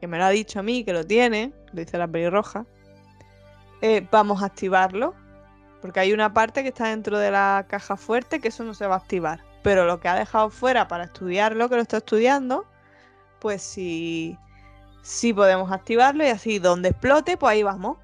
[0.01, 2.67] que me lo ha dicho a mí que lo tiene, lo dice la pelirroja,
[3.83, 5.15] eh, vamos a activarlo.
[5.81, 8.87] Porque hay una parte que está dentro de la caja fuerte que eso no se
[8.87, 9.45] va a activar.
[9.63, 12.65] Pero lo que ha dejado fuera para estudiarlo, que lo está estudiando,
[13.41, 14.39] pues sí,
[15.03, 17.99] sí podemos activarlo y así donde explote, pues ahí vamos.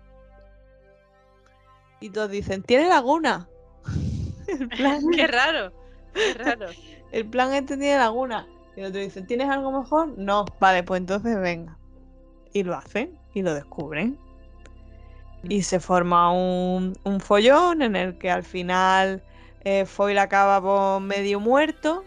[2.00, 3.48] Y todos dicen, tiene laguna.
[5.16, 5.72] Qué raro.
[6.12, 6.66] Qué raro.
[7.12, 8.46] El plan este tiene laguna.
[8.76, 10.16] Y el otro dice, ¿tienes algo mejor?
[10.16, 11.76] No, vale, pues entonces venga.
[12.52, 14.18] Y lo hacen y lo descubren.
[15.42, 19.22] Y se forma un, un follón en el que al final
[19.64, 22.04] eh, Foyle acaba por medio muerto.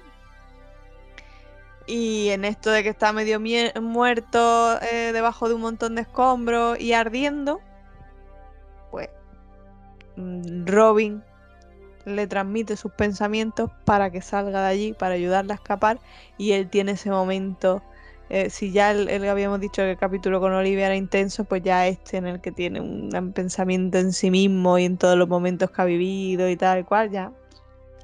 [1.85, 3.41] Y en esto de que está medio
[3.81, 7.59] muerto eh, debajo de un montón de escombros y ardiendo,
[8.89, 9.09] pues
[10.15, 11.23] mm, Robin
[12.05, 15.99] le transmite sus pensamientos para que salga de allí, para ayudarle a escapar.
[16.37, 17.81] Y él tiene ese momento.
[18.29, 21.61] eh, si ya el, el- habíamos dicho que el capítulo con Olivia era intenso, pues
[21.61, 25.27] ya este en el que tiene un pensamiento en sí mismo y en todos los
[25.29, 27.31] momentos que ha vivido y tal y cual, ya.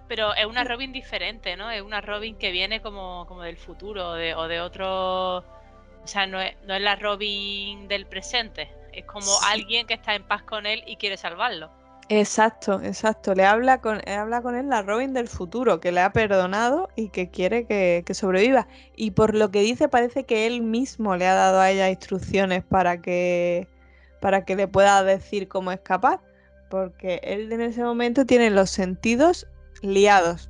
[0.08, 1.70] Pero es una Robin diferente, ¿no?
[1.72, 5.38] Es una Robin que viene como, como del futuro o de, o de otro.
[5.38, 8.70] O sea, no es, no es la Robin del presente.
[8.94, 9.46] Es como Sí.
[9.52, 11.70] alguien que está en paz con él y quiere salvarlo.
[12.12, 13.36] Exacto, exacto.
[13.36, 16.90] Le habla con, le habla con él la Robin del futuro, que le ha perdonado
[16.96, 18.68] y que quiere que, que sobreviva.
[18.96, 22.64] Y por lo que dice, parece que él mismo le ha dado a ella instrucciones
[22.64, 23.68] para que,
[24.22, 26.20] para que le pueda decir cómo escapar.
[26.70, 29.48] Porque él en ese momento tiene los sentidos
[29.84, 30.50] liados.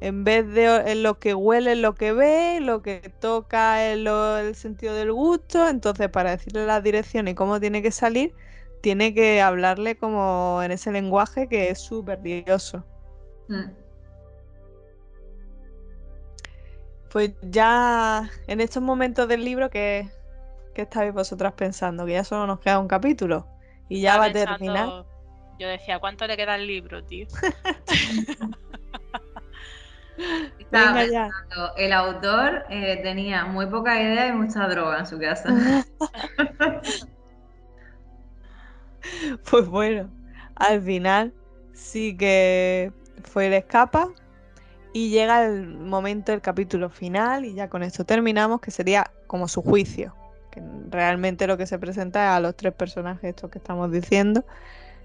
[0.00, 4.94] En vez de en lo que huele, lo que ve, lo que toca, el sentido
[4.94, 5.68] del gusto.
[5.68, 8.34] Entonces, para decirle la dirección y cómo tiene que salir,
[8.80, 12.84] tiene que hablarle como en ese lenguaje que es súper lioso.
[13.48, 13.70] Mm.
[17.10, 20.08] Pues ya en estos momentos del libro, ¿qué,
[20.74, 22.06] qué estáis vosotras pensando?
[22.06, 23.46] Que ya solo nos queda un capítulo
[23.88, 25.04] y ya va a terminar.
[25.58, 27.26] Yo decía, ¿cuánto le queda al libro, tío?
[30.58, 35.48] Estaba pensando, el autor eh, tenía muy poca idea y mucha droga en su casa.
[39.50, 40.10] Pues bueno,
[40.56, 41.32] al final
[41.72, 42.92] sí que
[43.22, 44.08] fue el escapa
[44.92, 49.48] y llega el momento del capítulo final y ya con esto terminamos, que sería como
[49.48, 50.14] su juicio.
[50.50, 54.44] Que realmente lo que se presenta es a los tres personajes estos que estamos diciendo,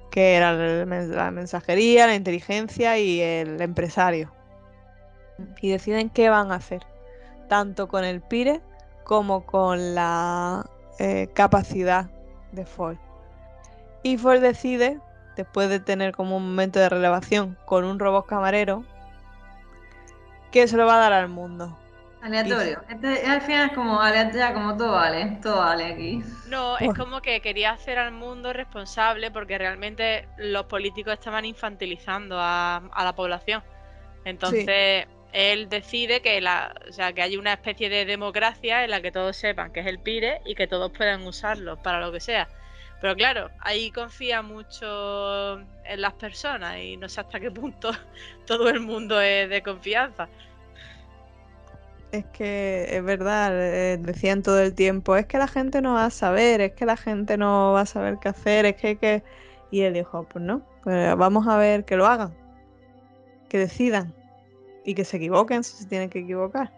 [0.10, 4.32] que eran la mensajería, la inteligencia y el empresario.
[5.62, 6.82] Y deciden qué van a hacer,
[7.48, 8.62] tanto con el Pire
[9.04, 10.68] como con la
[10.98, 12.10] eh, capacidad
[12.54, 12.98] de Ford.
[14.06, 15.00] Y Ford decide,
[15.36, 18.86] después de tener como un momento de relevación con un robot camarero,
[20.52, 21.76] que se lo va a dar al mundo.
[22.22, 22.84] Aleatorio.
[22.88, 26.22] Este, al final es como aleatorio, como todo vale, todo vale aquí.
[26.48, 32.38] No, es como que quería hacer al mundo responsable porque realmente los políticos estaban infantilizando
[32.40, 33.64] a, a la población.
[34.24, 39.02] Entonces, él decide que la, o sea, que hay una especie de democracia en la
[39.02, 42.20] que todos sepan que es el PIRE y que todos puedan usarlo para lo que
[42.20, 42.48] sea.
[43.06, 47.92] Pero claro, ahí confía mucho en las personas y no sé hasta qué punto
[48.48, 50.28] todo el mundo es de confianza.
[52.12, 56.06] Es que es verdad, eh, decían todo el tiempo, es que la gente no va
[56.06, 58.96] a saber, es que la gente no va a saber qué hacer, es que hay
[58.96, 59.24] que...
[59.70, 62.36] Y él dijo, pues no, pues vamos a ver que lo hagan,
[63.50, 64.16] que decidan.
[64.84, 66.72] y que se equivoquen si se tienen que equivocar.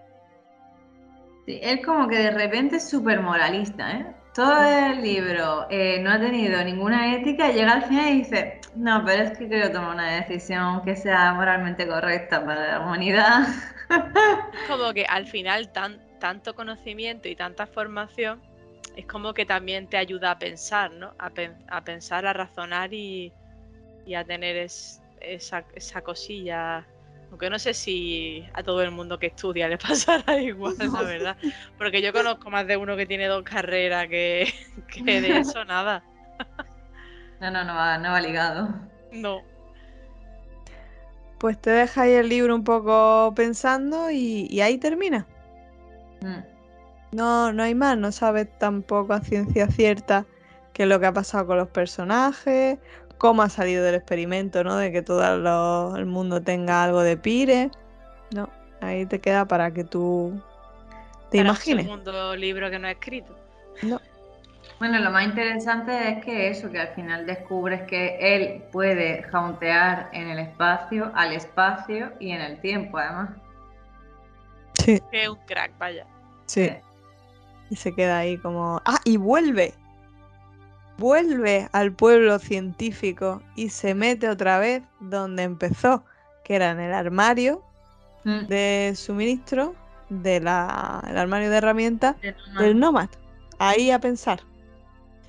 [1.45, 4.17] Sí, él como que de repente es súper moralista, ¿eh?
[4.37, 9.03] Todo el libro eh, no ha tenido ninguna ética llega al final y dice, no,
[9.03, 13.47] pero es que quiero tomar una decisión que sea moralmente correcta para la humanidad.
[14.67, 18.39] Como que al final tan, tanto conocimiento y tanta formación
[18.95, 21.15] es como que también te ayuda a pensar, ¿no?
[21.17, 21.31] A,
[21.81, 23.33] pensar, a razonar y,
[24.05, 24.55] y a tener
[25.19, 26.85] esa, esa cosilla
[27.29, 31.37] aunque no sé si a todo el mundo que estudia le pasará igual, la verdad.
[31.77, 34.53] Porque yo conozco más de uno que tiene dos carreras que,
[35.03, 36.03] de eso nada.
[37.39, 38.69] No, no, no va, no va ligado.
[39.11, 39.41] No.
[41.37, 45.27] Pues te deja ahí el libro un poco pensando y, ahí termina.
[46.21, 47.15] Mm.
[47.15, 50.25] No, no hay más, no sabes tampoco a ciencia cierta
[50.73, 52.79] qué es lo que ha pasado con los personajes
[53.17, 54.77] cómo ha salido del experimento, ¿no?
[54.77, 57.71] De que todo el mundo tenga algo de Pire.
[58.31, 58.49] No,
[58.81, 60.41] ahí te queda para que tú
[61.31, 61.85] te imagines.
[61.85, 63.35] Un segundo libro que no ha escrito.
[63.83, 63.99] No.
[64.79, 70.09] Bueno, lo más interesante es que eso, que al final descubres que él puede jauntear
[70.13, 73.29] en el espacio, al espacio y en el tiempo, además.
[74.73, 75.01] Sí.
[75.11, 76.05] Que es un crack, vaya.
[76.45, 76.69] Sí.
[77.69, 78.79] Y se queda ahí como.
[78.85, 78.99] ¡Ah!
[79.03, 79.73] Y vuelve
[80.97, 86.03] vuelve al pueblo científico y se mete otra vez donde empezó,
[86.43, 87.63] que era en el armario
[88.23, 88.47] mm.
[88.47, 89.75] de suministro
[90.09, 92.15] del armario de herramientas
[92.59, 93.09] del Nomad.
[93.59, 94.39] Ahí a pensar.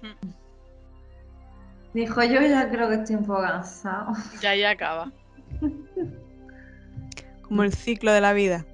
[0.03, 0.29] Mm.
[1.95, 4.13] Dijo, yo ya creo que estoy un poco cansado.
[4.41, 5.11] Ya, ya acaba.
[7.43, 8.65] Como el ciclo de la vida.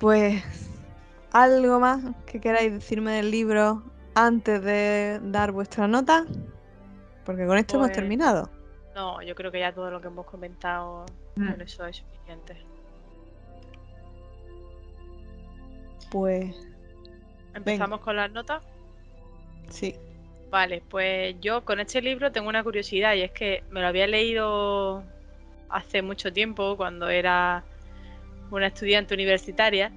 [0.00, 0.67] Pues
[1.32, 3.82] ¿Algo más que queráis decirme del libro
[4.14, 6.24] antes de dar vuestra nota?
[7.24, 8.50] Porque con esto hemos pues, terminado.
[8.94, 11.04] No, yo creo que ya todo lo que hemos comentado
[11.36, 11.50] mm.
[11.50, 12.56] con eso es suficiente.
[16.10, 16.56] Pues.
[17.54, 18.64] ¿Empezamos con las notas?
[19.68, 19.94] Sí.
[20.50, 24.06] Vale, pues yo con este libro tengo una curiosidad y es que me lo había
[24.06, 25.04] leído
[25.68, 27.64] hace mucho tiempo, cuando era
[28.50, 29.92] una estudiante universitaria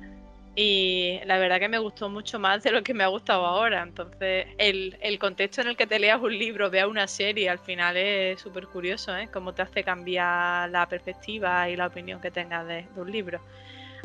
[0.56, 3.84] y la verdad que me gustó mucho más de lo que me ha gustado ahora.
[3.84, 7.96] Entonces, el, contexto en el que te leas un libro, veas una serie, al final
[7.96, 9.30] es súper curioso, ¿eh?
[9.32, 13.40] Cómo te hace cambiar la perspectiva y la opinión que tengas de, un libro.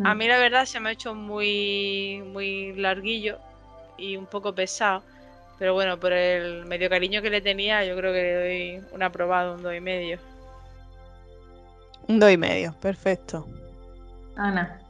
[0.04, 0.18] A mm.
[0.18, 3.38] mí la verdad se me ha hecho muy, muy larguillo
[3.98, 5.02] y un poco pesado.
[5.58, 9.02] Pero bueno, por el medio cariño que le tenía, yo creo que le doy un
[9.02, 10.18] aprobado, un dos y medio.
[12.06, 13.48] Un dos y medio, perfecto.
[14.36, 14.85] Ana.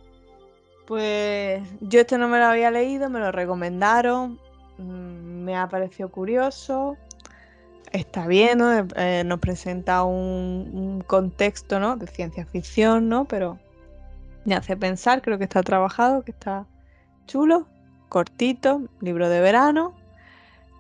[0.87, 4.39] Pues yo este no me lo había leído, me lo recomendaron,
[4.79, 6.97] mm, me ha parecido curioso,
[7.93, 8.87] está bien, ¿no?
[8.97, 11.97] Eh, nos presenta un, contexto, ¿no?
[11.97, 13.25] De ciencia ficción, ¿no?
[13.27, 13.59] Pero
[14.45, 16.67] me hace pensar, creo que está trabajado, que está
[17.27, 17.67] chulo,
[18.09, 19.95] cortito, libro de verano,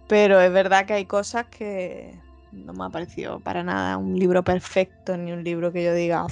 [0.08, 2.16] pero es verdad que hay cosas que
[2.52, 6.26] no me ha parecido para nada un libro perfecto, ni un libro que yo diga,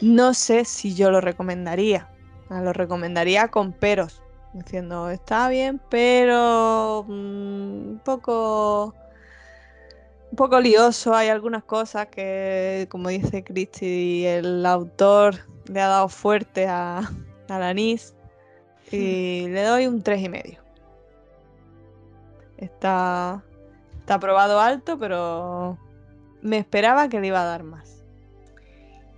[0.00, 2.08] no sé si yo lo recomendaría
[2.50, 4.22] lo recomendaría con peros.
[4.52, 8.94] Diciendo, está bien, pero mm, un poco
[10.30, 11.14] un poco lioso.
[11.14, 16.98] Hay algunas cosas que, como dice Christy, el autor le ha dado fuerte a,
[17.48, 18.14] a la NIS.
[18.90, 20.60] Y le doy un tres y medio.
[22.56, 23.44] Está,
[24.00, 25.78] está aprobado alto, pero
[26.40, 27.97] me esperaba que le iba a dar más.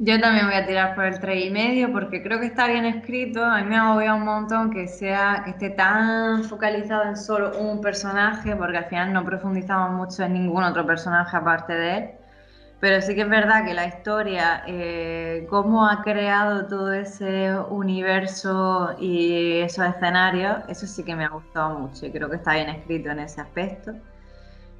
[0.02, 2.86] Yo también voy a tirar por el 3 y medio porque creo que está bien
[2.86, 3.44] escrito.
[3.44, 7.82] A mí me agobia un montón que sea que esté tan focalizado en solo un
[7.82, 12.10] personaje, porque al final no profundizamos mucho en ningún otro personaje aparte de él.
[12.81, 18.97] Pero sí que es verdad que la historia, eh, cómo ha creado todo ese universo
[18.98, 22.70] y esos escenarios, eso sí que me ha gustado mucho y creo que está bien
[22.70, 23.93] escrito en ese aspecto.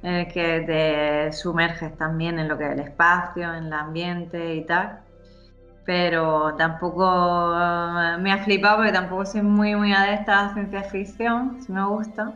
[0.01, 4.55] En el que te sumerges también en lo que es el espacio, en el ambiente
[4.55, 5.01] y tal
[5.85, 11.61] pero tampoco eh, me ha flipado porque tampoco soy muy muy adepta a ciencia ficción,
[11.61, 12.33] si me gusta,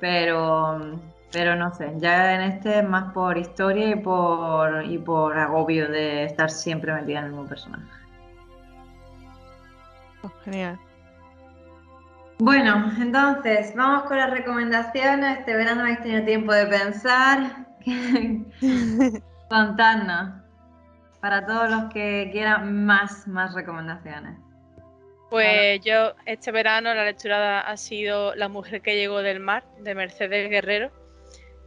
[0.00, 0.98] pero
[1.32, 5.88] pero no sé, ya en este es más por historia y por y por agobio
[5.90, 7.84] de estar siempre metida en el mismo personaje.
[10.22, 10.78] Oh, genial.
[12.40, 15.40] Bueno, entonces, vamos con las recomendaciones.
[15.40, 17.66] Este verano habéis tenido tiempo de pensar.
[19.50, 20.37] Contadnos
[21.28, 24.38] para todos los que quieran más, más recomendaciones.
[25.28, 29.94] Pues yo este verano la lectura ha sido La mujer que llegó del mar de
[29.94, 30.90] Mercedes Guerrero,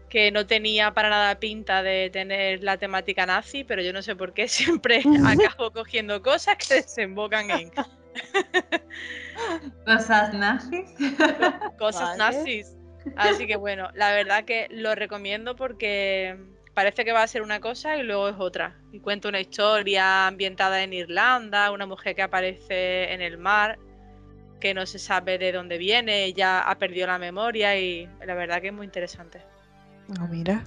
[0.09, 4.15] que no tenía para nada pinta de tener la temática nazi, pero yo no sé
[4.15, 7.69] por qué siempre acabo cogiendo cosas que desembocan en
[9.85, 10.89] cosas nazis.
[11.77, 12.75] Cosas nazis.
[13.15, 16.35] Así que bueno, la verdad que lo recomiendo porque
[16.73, 18.75] parece que va a ser una cosa y luego es otra.
[18.91, 23.77] Y cuenta una historia ambientada en Irlanda, una mujer que aparece en el mar,
[24.59, 28.61] que no se sabe de dónde viene, ya ha perdido la memoria y la verdad
[28.61, 29.41] que es muy interesante.
[30.19, 30.63] Ah, mira.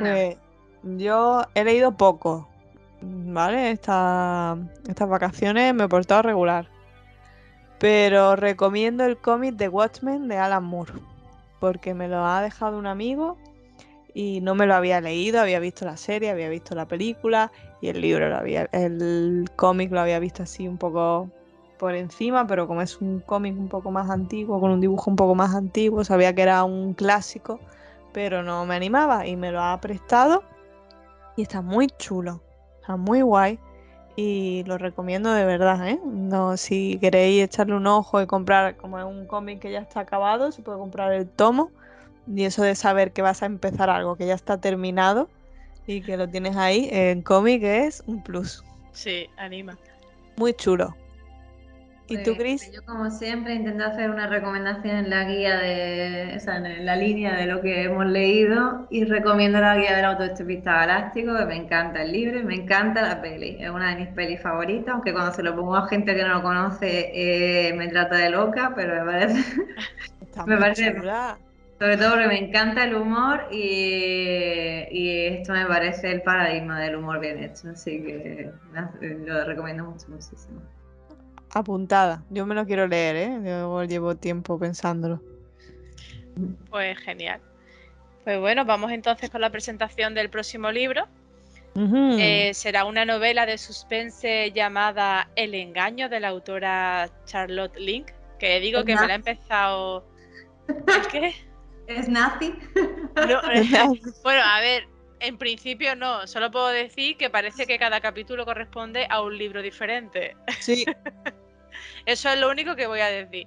[0.00, 0.36] Pues
[0.82, 2.48] yo he leído poco,
[3.00, 3.70] ¿vale?
[3.70, 4.58] estas
[5.08, 6.68] vacaciones me he portado regular.
[7.78, 10.94] Pero recomiendo el cómic de Watchmen de Alan Moore,
[11.60, 13.36] porque me lo ha dejado un amigo
[14.18, 17.52] y no me lo había leído, había visto la serie, había visto la película
[17.82, 21.28] y el libro lo había, el cómic lo había visto así un poco
[21.78, 25.16] por encima, pero como es un cómic un poco más antiguo, con un dibujo un
[25.16, 27.60] poco más antiguo, sabía que era un clásico,
[28.14, 30.42] pero no me animaba y me lo ha prestado
[31.36, 32.40] y está muy chulo,
[32.80, 33.58] está muy guay
[34.16, 36.00] y lo recomiendo de verdad, ¿eh?
[36.06, 40.00] No, si queréis echarle un ojo y comprar, como es un cómic que ya está
[40.00, 41.70] acabado, se puede comprar el tomo
[42.26, 45.28] y eso de saber que vas a empezar algo que ya está terminado
[45.86, 48.64] y que lo tienes ahí en cómic es un plus.
[48.92, 49.78] Sí, anima.
[50.36, 50.94] Muy chulo.
[52.08, 52.70] ¿Y tú, Cris?
[52.72, 56.34] Yo, como siempre, intento hacer una recomendación en la guía de.
[56.36, 60.04] O sea, en la línea de lo que hemos leído y recomiendo la guía del
[60.04, 63.56] autoestopista galáctico, que me encanta el libro y me encanta la peli.
[63.58, 66.34] Es una de mis pelis favoritas, aunque cuando se lo pongo a gente que no
[66.34, 69.44] lo conoce eh, me trata de loca, pero me parece.
[70.46, 70.94] me parece.
[71.78, 76.96] Sobre todo porque me encanta el humor y, y, esto me parece el paradigma del
[76.96, 78.50] humor bien hecho, así que
[79.00, 80.60] lo recomiendo mucho, muchísimo
[81.58, 82.22] apuntada.
[82.30, 83.40] Yo me lo quiero leer, ¿eh?
[83.44, 85.22] Yo llevo tiempo pensándolo.
[86.70, 87.40] Pues genial.
[88.24, 91.06] Pues bueno, vamos entonces con la presentación del próximo libro.
[91.78, 98.60] Eh, será una novela de suspense llamada El engaño de la autora Charlotte Link, que
[98.60, 100.06] digo que me la ha empezado...
[100.68, 101.34] ¿Es qué?
[101.86, 102.54] ¿Es nazi?
[104.22, 104.88] bueno, a ver,
[105.20, 109.62] en principio no, solo puedo decir que parece que cada capítulo corresponde a un libro
[109.62, 110.36] diferente.
[110.60, 110.84] Sí.
[112.06, 113.46] Eso es lo único que voy a decir.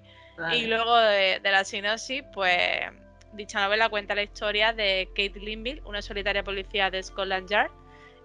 [0.54, 2.58] Y luego de, la sinopsis, pues
[3.34, 7.72] dicha novela cuenta la historia de Kate Linville, una solitaria policía de Scotland Yard,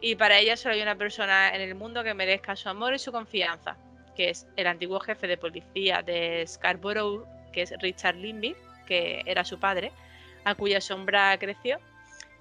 [0.01, 2.99] y para ella solo hay una persona en el mundo que merezca su amor y
[2.99, 3.77] su confianza,
[4.15, 8.57] que es el antiguo jefe de policía de Scarborough, que es Richard Linville,
[8.87, 9.93] que era su padre,
[10.45, 11.79] a cuya sombra creció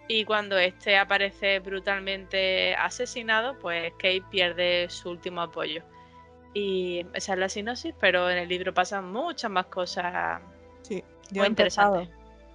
[0.07, 5.81] y cuando este aparece brutalmente asesinado, pues Kate pierde su último apoyo.
[6.53, 10.41] Y esa es la sinopsis, pero en el libro pasan muchas más cosas
[10.81, 12.09] sí, muy interesantes.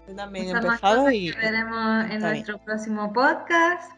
[0.07, 1.33] Yo también he empezado y.
[1.33, 3.93] Que veremos en nuestro próximo podcast.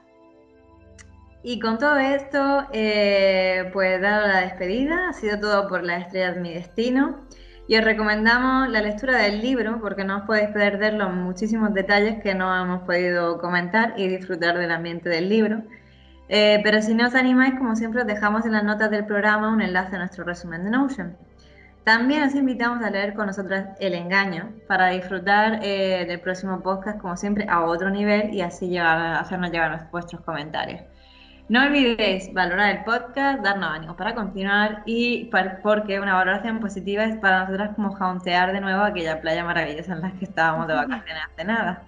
[1.42, 6.32] Y con todo esto, eh, pues dado la despedida, ha sido todo por la estrella
[6.32, 7.26] de mi destino.
[7.70, 12.20] Y os recomendamos la lectura del libro porque no os podéis perder los muchísimos detalles
[12.20, 15.62] que no hemos podido comentar y disfrutar del ambiente del libro.
[16.28, 19.52] Eh, pero si no os animáis, como siempre, os dejamos en las notas del programa
[19.52, 21.16] un enlace a nuestro resumen de Notion.
[21.84, 26.98] También os invitamos a leer con nosotras El Engaño para disfrutar eh, del próximo podcast,
[26.98, 30.82] como siempre, a otro nivel y así llegar, hacernos llegar vuestros comentarios.
[31.50, 35.28] No olvidéis valorar el podcast, darnos ánimos para continuar y
[35.64, 40.00] porque una valoración positiva es para nosotras como jauntear de nuevo aquella playa maravillosa en
[40.00, 41.82] la que estábamos de vacaciones hace nada.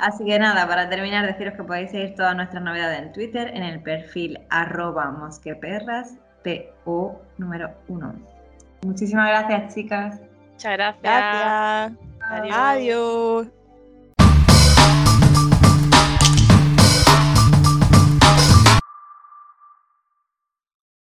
[0.00, 3.62] Así que nada, para terminar, deciros que podéis seguir todas nuestras novedades en Twitter en
[3.62, 8.12] el perfil arroba mosqueperras, PO número 1.
[8.86, 10.20] Muchísimas gracias, chicas.
[10.54, 11.92] Muchas gracias.
[12.28, 13.46] Adiós.